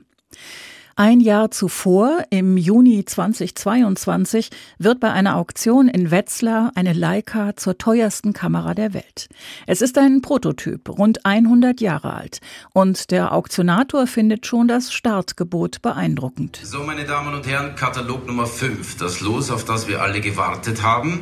Ein 1.03 1.21
Jahr 1.21 1.51
zuvor, 1.51 2.27
im 2.29 2.59
Juni 2.59 3.07
2022, 3.07 4.51
wird 4.77 5.01
bei 5.01 5.11
einer 5.11 5.37
Auktion 5.37 5.89
in 5.89 6.11
Wetzlar 6.11 6.73
eine 6.75 6.93
Leica 6.93 7.57
zur 7.57 7.79
teuersten 7.79 8.35
Kamera 8.35 8.75
der 8.75 8.93
Welt. 8.93 9.31
Es 9.67 9.81
ist 9.81 9.97
ein 9.97 10.21
Prototyp, 10.21 10.91
rund 10.91 11.25
100 11.25 11.81
Jahre 11.81 12.13
alt. 12.13 12.41
Und 12.75 13.13
der 13.13 13.33
Auktionator 13.33 14.07
findet 14.07 14.45
schon 14.45 14.69
das 14.69 14.93
Startgebot 14.93 15.81
beeindruckend. 15.81 16.61
So, 16.63 16.83
meine 16.83 17.07
Damen 17.07 17.33
und 17.33 17.47
Herren, 17.47 17.77
Katalog 17.77 18.27
Nummer 18.27 18.45
5, 18.45 18.99
das 18.99 19.23
Los, 19.23 19.51
auf 19.51 19.65
das 19.65 19.89
wir 19.89 20.03
alle 20.03 20.21
gewartet 20.21 20.83
haben. 20.83 21.21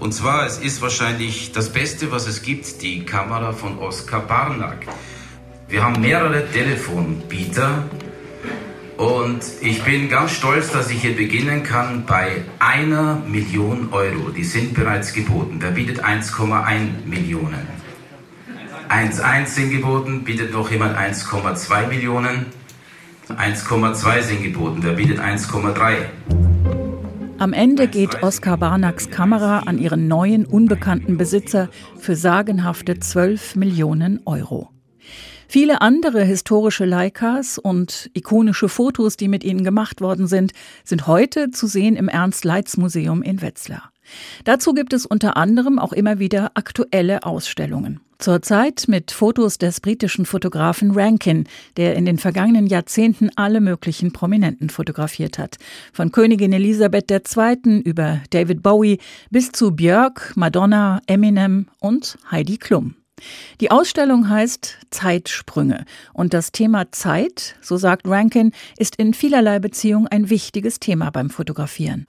Und 0.00 0.14
zwar, 0.14 0.44
es 0.46 0.58
ist 0.58 0.82
wahrscheinlich 0.82 1.52
das 1.52 1.72
Beste, 1.72 2.10
was 2.10 2.26
es 2.26 2.42
gibt, 2.42 2.82
die 2.82 3.04
Kamera 3.04 3.52
von 3.52 3.78
Oskar 3.78 4.26
Barnack. 4.26 4.88
Wir 5.68 5.84
haben 5.84 6.00
mehrere 6.00 6.50
Telefonbieter 6.50 7.84
und 9.00 9.40
ich 9.62 9.82
bin 9.82 10.10
ganz 10.10 10.32
stolz, 10.32 10.72
dass 10.72 10.90
ich 10.90 11.00
hier 11.00 11.16
beginnen 11.16 11.62
kann 11.62 12.04
bei 12.04 12.42
einer 12.58 13.22
Million 13.26 13.88
Euro. 13.92 14.28
Die 14.28 14.44
sind 14.44 14.74
bereits 14.74 15.14
geboten. 15.14 15.56
Wer 15.58 15.70
bietet 15.70 16.04
1,1 16.04 17.06
Millionen? 17.06 17.66
1,1 18.90 19.46
sind 19.46 19.70
geboten. 19.70 20.22
Bietet 20.22 20.52
noch 20.52 20.70
jemand 20.70 20.98
1,2 20.98 21.86
Millionen? 21.86 22.46
1,2 23.30 24.20
sind 24.20 24.42
geboten. 24.42 24.80
Wer 24.82 24.92
bietet 24.92 25.18
1,3? 25.18 25.94
Am 27.38 27.54
Ende 27.54 27.88
geht 27.88 28.22
Oskar 28.22 28.58
Barnacks 28.58 29.08
Kamera 29.08 29.60
an 29.60 29.78
ihren 29.78 30.08
neuen, 30.08 30.44
unbekannten 30.44 31.16
Besitzer 31.16 31.70
für 31.98 32.16
sagenhafte 32.16 33.00
12 33.00 33.56
Millionen 33.56 34.20
Euro. 34.26 34.68
Viele 35.52 35.80
andere 35.80 36.22
historische 36.22 36.84
Leicas 36.84 37.58
und 37.58 38.08
ikonische 38.14 38.68
Fotos, 38.68 39.16
die 39.16 39.26
mit 39.26 39.42
ihnen 39.42 39.64
gemacht 39.64 40.00
worden 40.00 40.28
sind, 40.28 40.52
sind 40.84 41.08
heute 41.08 41.50
zu 41.50 41.66
sehen 41.66 41.96
im 41.96 42.06
Ernst-Leitz-Museum 42.06 43.20
in 43.24 43.42
Wetzlar. 43.42 43.90
Dazu 44.44 44.74
gibt 44.74 44.92
es 44.92 45.06
unter 45.06 45.36
anderem 45.36 45.80
auch 45.80 45.92
immer 45.92 46.20
wieder 46.20 46.52
aktuelle 46.54 47.24
Ausstellungen. 47.24 47.98
Zurzeit 48.20 48.84
mit 48.86 49.10
Fotos 49.10 49.58
des 49.58 49.80
britischen 49.80 50.24
Fotografen 50.24 50.92
Rankin, 50.92 51.48
der 51.76 51.96
in 51.96 52.04
den 52.04 52.18
vergangenen 52.18 52.68
Jahrzehnten 52.68 53.30
alle 53.34 53.60
möglichen 53.60 54.12
Prominenten 54.12 54.70
fotografiert 54.70 55.36
hat. 55.36 55.56
Von 55.92 56.12
Königin 56.12 56.52
Elisabeth 56.52 57.10
II. 57.10 57.80
über 57.80 58.20
David 58.30 58.62
Bowie 58.62 58.98
bis 59.30 59.50
zu 59.50 59.72
Björk, 59.72 60.32
Madonna, 60.36 61.02
Eminem 61.08 61.66
und 61.80 62.18
Heidi 62.30 62.56
Klum. 62.56 62.94
Die 63.60 63.70
Ausstellung 63.70 64.28
heißt 64.28 64.78
Zeitsprünge 64.90 65.84
und 66.12 66.34
das 66.34 66.52
Thema 66.52 66.90
Zeit, 66.92 67.56
so 67.60 67.76
sagt 67.76 68.06
Rankin, 68.06 68.52
ist 68.78 68.96
in 68.96 69.14
vielerlei 69.14 69.58
Beziehung 69.58 70.06
ein 70.06 70.30
wichtiges 70.30 70.80
Thema 70.80 71.10
beim 71.10 71.30
Fotografieren. 71.30 72.06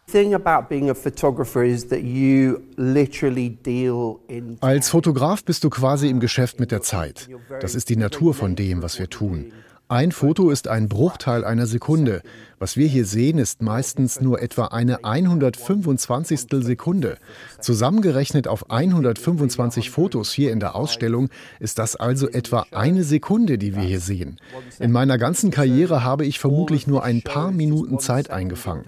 Als 4.61 4.89
Fotograf 4.89 5.43
bist 5.43 5.63
du 5.63 5.69
quasi 5.69 6.09
im 6.09 6.19
Geschäft 6.19 6.59
mit 6.59 6.71
der 6.71 6.81
Zeit. 6.81 7.29
Das 7.59 7.75
ist 7.75 7.89
die 7.89 7.95
Natur 7.95 8.33
von 8.33 8.55
dem, 8.55 8.81
was 8.81 8.99
wir 8.99 9.09
tun. 9.09 9.51
Ein 9.91 10.13
Foto 10.13 10.51
ist 10.51 10.69
ein 10.69 10.87
Bruchteil 10.87 11.43
einer 11.43 11.65
Sekunde. 11.65 12.21
Was 12.61 12.77
wir 12.77 12.85
hier 12.85 13.05
sehen, 13.05 13.39
ist 13.39 13.63
meistens 13.63 14.21
nur 14.21 14.39
etwa 14.39 14.65
eine 14.65 15.03
125. 15.03 16.41
Sekunde. 16.59 17.17
Zusammengerechnet 17.59 18.47
auf 18.47 18.69
125 18.69 19.89
Fotos 19.89 20.31
hier 20.31 20.51
in 20.51 20.59
der 20.59 20.75
Ausstellung 20.75 21.29
ist 21.59 21.79
das 21.79 21.95
also 21.95 22.29
etwa 22.29 22.67
eine 22.69 23.03
Sekunde, 23.03 23.57
die 23.57 23.75
wir 23.75 23.81
hier 23.81 23.99
sehen. 23.99 24.37
In 24.77 24.91
meiner 24.91 25.17
ganzen 25.17 25.49
Karriere 25.49 26.03
habe 26.03 26.23
ich 26.23 26.37
vermutlich 26.37 26.85
nur 26.85 27.03
ein 27.03 27.23
paar 27.23 27.51
Minuten 27.51 27.97
Zeit 27.97 28.29
eingefangen. 28.29 28.85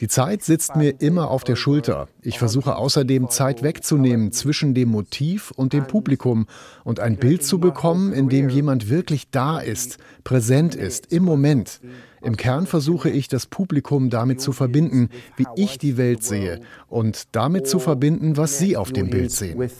Die 0.00 0.08
Zeit 0.08 0.42
sitzt 0.42 0.76
mir 0.76 1.02
immer 1.02 1.30
auf 1.30 1.44
der 1.44 1.56
Schulter. 1.56 2.08
Ich 2.22 2.38
versuche 2.38 2.76
außerdem 2.76 3.28
Zeit 3.28 3.62
wegzunehmen 3.62 4.32
zwischen 4.32 4.72
dem 4.72 4.88
Motiv 4.88 5.50
und 5.50 5.74
dem 5.74 5.86
Publikum 5.86 6.46
und 6.84 7.00
ein 7.00 7.18
Bild 7.18 7.44
zu 7.44 7.58
bekommen, 7.60 8.14
in 8.14 8.30
dem 8.30 8.48
jemand 8.48 8.88
wirklich 8.88 9.30
da 9.30 9.58
ist, 9.58 9.98
präsent 10.24 10.74
ist, 10.74 11.12
im 11.12 11.24
Moment. 11.24 11.82
Im 12.22 12.36
Kern 12.36 12.66
versuche 12.66 13.10
ich, 13.10 13.28
das 13.28 13.46
Publikum 13.46 14.10
damit 14.10 14.40
zu 14.40 14.52
verbinden, 14.52 15.08
wie 15.36 15.46
ich 15.56 15.78
die 15.78 15.96
Welt 15.96 16.22
sehe 16.22 16.60
und 16.88 17.34
damit 17.34 17.66
zu 17.66 17.78
verbinden, 17.78 18.36
was 18.36 18.58
sie 18.58 18.76
auf 18.76 18.92
dem 18.92 19.10
Bild 19.10 19.30
sehen. 19.30 19.70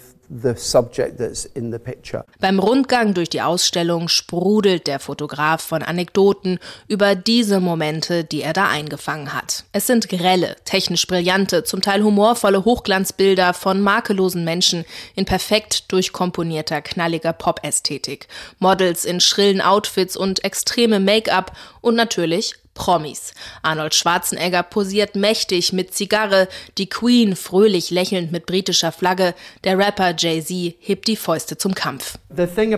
Beim 2.39 2.59
Rundgang 2.61 3.15
durch 3.15 3.29
die 3.31 3.41
Ausstellung 3.43 4.07
sprudelt 4.07 4.87
der 4.87 5.01
Fotograf 5.01 5.61
von 5.61 5.83
Anekdoten 5.83 6.61
über 6.87 7.17
diese 7.17 7.59
Momente, 7.59 8.23
die 8.23 8.43
er 8.43 8.53
da 8.53 8.69
eingefangen 8.69 9.35
hat. 9.35 9.65
Es 9.73 9.89
sind 9.89 10.09
grelle, 10.09 10.55
technisch 10.65 11.09
brillante, 11.09 11.65
zum 11.65 11.83
Teil 11.83 12.05
humorvolle 12.05 12.65
Hochglanzbilder 12.65 13.55
von 13.55 13.81
makellosen 13.81 14.45
Menschen 14.45 14.85
in 15.17 15.25
perfekt 15.25 15.91
durchkomponierter, 15.91 16.81
knalliger 16.81 17.33
Pop-Ästhetik, 17.33 18.29
Models 18.61 19.05
in 19.05 19.19
schrillen 19.19 19.61
Outfits 19.61 20.17
und 20.17 20.45
extreme 20.45 21.01
Make-up 21.01 21.57
und 21.81 21.97
natürlich 21.97 22.55
Promis. 22.81 23.35
Arnold 23.61 23.95
Schwarzenegger 23.95 24.63
posiert 24.63 25.15
mächtig 25.15 25.75
mit 25.75 25.93
Zigarre, 25.93 26.49
die 26.79 26.89
Queen 26.89 27.37
fröhlich 27.37 27.91
lächelnd 27.91 28.33
mit 28.33 28.47
britischer 28.47 28.91
Flagge, 28.91 29.35
der 29.65 29.77
Rapper 29.77 30.15
Jay-Z 30.17 30.77
hebt 30.81 31.07
die 31.07 31.17
Fäuste 31.17 31.59
zum 31.59 31.75
Kampf. 31.75 32.17
Das 32.31 32.55
Ding 32.55 32.71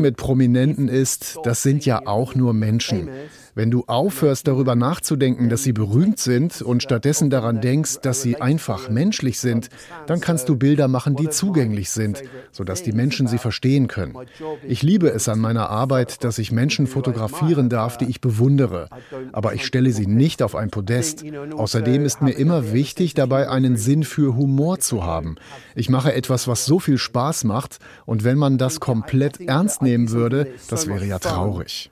mit 0.00 0.16
Prominenten 0.16 0.88
ist, 0.88 1.38
das 1.42 1.62
sind 1.62 1.84
ja 1.84 2.06
auch 2.06 2.34
nur 2.34 2.54
Menschen. 2.54 3.10
Wenn 3.58 3.72
du 3.72 3.82
aufhörst 3.88 4.46
darüber 4.46 4.76
nachzudenken, 4.76 5.48
dass 5.48 5.64
sie 5.64 5.72
berühmt 5.72 6.20
sind 6.20 6.62
und 6.62 6.80
stattdessen 6.80 7.28
daran 7.28 7.60
denkst, 7.60 7.96
dass 8.02 8.22
sie 8.22 8.40
einfach 8.40 8.88
menschlich 8.88 9.40
sind, 9.40 9.68
dann 10.06 10.20
kannst 10.20 10.48
du 10.48 10.54
Bilder 10.54 10.86
machen, 10.86 11.16
die 11.16 11.28
zugänglich 11.28 11.90
sind, 11.90 12.22
sodass 12.52 12.84
die 12.84 12.92
Menschen 12.92 13.26
sie 13.26 13.38
verstehen 13.38 13.88
können. 13.88 14.14
Ich 14.62 14.84
liebe 14.84 15.08
es 15.08 15.28
an 15.28 15.40
meiner 15.40 15.70
Arbeit, 15.70 16.22
dass 16.22 16.38
ich 16.38 16.52
Menschen 16.52 16.86
fotografieren 16.86 17.68
darf, 17.68 17.98
die 17.98 18.04
ich 18.04 18.20
bewundere, 18.20 18.90
aber 19.32 19.54
ich 19.54 19.66
stelle 19.66 19.90
sie 19.90 20.06
nicht 20.06 20.40
auf 20.40 20.54
ein 20.54 20.70
Podest. 20.70 21.24
Außerdem 21.52 22.04
ist 22.04 22.22
mir 22.22 22.34
immer 22.34 22.72
wichtig, 22.72 23.14
dabei 23.14 23.48
einen 23.48 23.76
Sinn 23.76 24.04
für 24.04 24.36
Humor 24.36 24.78
zu 24.78 25.02
haben. 25.02 25.34
Ich 25.74 25.88
mache 25.88 26.14
etwas, 26.14 26.46
was 26.46 26.64
so 26.64 26.78
viel 26.78 26.96
Spaß 26.96 27.42
macht, 27.42 27.78
und 28.06 28.22
wenn 28.22 28.38
man 28.38 28.56
das 28.56 28.78
komplett 28.78 29.40
ernst 29.40 29.82
nehmen 29.82 30.12
würde, 30.12 30.46
das 30.70 30.86
wäre 30.86 31.06
ja 31.06 31.18
traurig. 31.18 31.90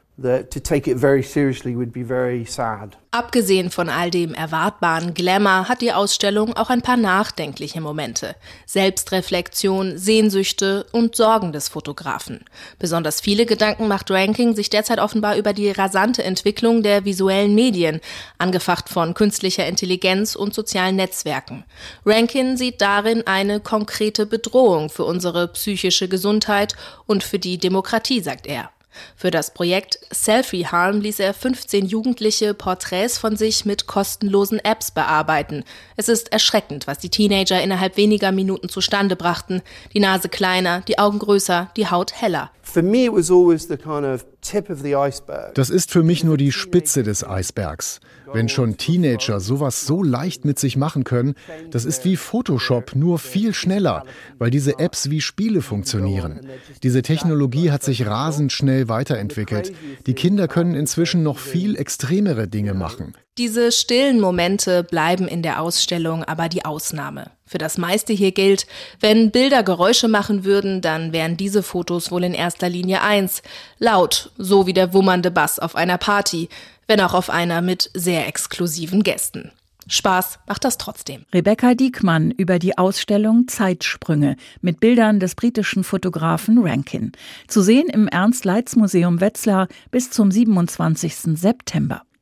Abgesehen 3.10 3.70
von 3.70 3.90
all 3.90 4.10
dem 4.10 4.32
erwartbaren 4.32 5.12
Glamour 5.12 5.68
hat 5.68 5.82
die 5.82 5.92
Ausstellung 5.92 6.56
auch 6.56 6.70
ein 6.70 6.80
paar 6.80 6.96
nachdenkliche 6.96 7.82
Momente. 7.82 8.34
Selbstreflexion, 8.64 9.98
Sehnsüchte 9.98 10.86
und 10.92 11.16
Sorgen 11.16 11.52
des 11.52 11.68
Fotografen. 11.68 12.46
Besonders 12.78 13.20
viele 13.20 13.44
Gedanken 13.44 13.88
macht 13.88 14.10
Ranking 14.10 14.54
sich 14.54 14.70
derzeit 14.70 15.00
offenbar 15.00 15.36
über 15.36 15.52
die 15.52 15.70
rasante 15.70 16.24
Entwicklung 16.24 16.82
der 16.82 17.04
visuellen 17.04 17.54
Medien, 17.54 18.00
angefacht 18.38 18.88
von 18.88 19.12
künstlicher 19.12 19.66
Intelligenz 19.66 20.34
und 20.34 20.54
sozialen 20.54 20.96
Netzwerken. 20.96 21.64
Rankin 22.06 22.56
sieht 22.56 22.80
darin 22.80 23.26
eine 23.26 23.60
konkrete 23.60 24.24
Bedrohung 24.24 24.88
für 24.88 25.04
unsere 25.04 25.48
psychische 25.48 26.08
Gesundheit 26.08 26.74
und 27.04 27.22
für 27.22 27.38
die 27.38 27.58
Demokratie, 27.58 28.20
sagt 28.20 28.46
er. 28.46 28.70
Für 29.16 29.30
das 29.30 29.52
Projekt 29.52 29.98
Selfie 30.10 30.66
Harm 30.66 31.00
ließ 31.00 31.20
er 31.20 31.34
15 31.34 31.86
Jugendliche 31.86 32.54
Porträts 32.54 33.18
von 33.18 33.36
sich 33.36 33.64
mit 33.64 33.86
kostenlosen 33.86 34.58
Apps 34.58 34.90
bearbeiten. 34.90 35.64
Es 35.96 36.08
ist 36.08 36.32
erschreckend, 36.32 36.86
was 36.86 36.98
die 36.98 37.10
Teenager 37.10 37.62
innerhalb 37.62 37.96
weniger 37.96 38.32
Minuten 38.32 38.68
zustande 38.68 39.16
brachten. 39.16 39.62
Die 39.94 40.00
Nase 40.00 40.28
kleiner, 40.28 40.82
die 40.82 40.98
Augen 40.98 41.18
größer, 41.18 41.70
die 41.76 41.88
Haut 41.88 42.12
heller. 42.20 42.50
Das 45.54 45.70
ist 45.70 45.90
für 45.90 46.02
mich 46.02 46.24
nur 46.24 46.36
die 46.36 46.52
Spitze 46.52 47.02
des 47.02 47.26
Eisbergs. 47.26 48.00
Wenn 48.32 48.48
schon 48.48 48.76
Teenager 48.76 49.40
sowas 49.40 49.86
so 49.86 50.02
leicht 50.02 50.44
mit 50.44 50.58
sich 50.58 50.76
machen 50.76 51.04
können, 51.04 51.34
das 51.70 51.84
ist 51.84 52.04
wie 52.04 52.16
Photoshop, 52.16 52.94
nur 52.94 53.18
viel 53.18 53.54
schneller, 53.54 54.04
weil 54.38 54.50
diese 54.50 54.78
Apps 54.78 55.10
wie 55.10 55.20
Spiele 55.20 55.62
funktionieren. 55.62 56.40
Diese 56.82 57.02
Technologie 57.02 57.70
hat 57.70 57.82
sich 57.82 58.06
rasend 58.06 58.52
schnell 58.52 58.88
weiterentwickelt. 58.88 59.72
Die 60.06 60.14
Kinder 60.14 60.48
können 60.48 60.74
inzwischen 60.74 61.22
noch 61.22 61.38
viel 61.38 61.76
extremere 61.76 62.48
Dinge 62.48 62.74
machen. 62.74 63.14
Diese 63.38 63.70
stillen 63.70 64.18
Momente 64.18 64.82
bleiben 64.82 65.28
in 65.28 65.42
der 65.42 65.60
Ausstellung 65.60 66.24
aber 66.24 66.48
die 66.48 66.64
Ausnahme. 66.64 67.30
Für 67.44 67.58
das 67.58 67.76
meiste 67.76 68.14
hier 68.14 68.32
gilt, 68.32 68.66
wenn 69.00 69.30
Bilder 69.30 69.62
Geräusche 69.62 70.08
machen 70.08 70.44
würden, 70.44 70.80
dann 70.80 71.12
wären 71.12 71.36
diese 71.36 71.62
Fotos 71.62 72.10
wohl 72.10 72.24
in 72.24 72.32
erster 72.32 72.70
Linie 72.70 73.02
eins. 73.02 73.42
Laut, 73.78 74.30
so 74.38 74.66
wie 74.66 74.72
der 74.72 74.94
wummernde 74.94 75.30
Bass 75.30 75.58
auf 75.58 75.76
einer 75.76 75.98
Party, 75.98 76.48
wenn 76.86 77.00
auch 77.00 77.12
auf 77.12 77.28
einer 77.28 77.60
mit 77.60 77.90
sehr 77.92 78.26
exklusiven 78.26 79.02
Gästen. 79.02 79.52
Spaß 79.86 80.38
macht 80.48 80.64
das 80.64 80.78
trotzdem. 80.78 81.26
Rebecca 81.32 81.74
Diekmann 81.74 82.30
über 82.30 82.58
die 82.58 82.76
Ausstellung 82.78 83.48
Zeitsprünge 83.48 84.36
mit 84.62 84.80
Bildern 84.80 85.20
des 85.20 85.34
britischen 85.34 85.84
Fotografen 85.84 86.58
Rankin. 86.58 87.12
Zu 87.46 87.60
sehen 87.60 87.88
im 87.88 88.08
Ernst-Leitz-Museum 88.08 89.20
Wetzlar 89.20 89.68
bis 89.90 90.10
zum 90.10 90.32
27. 90.32 91.38
September. 91.38 92.02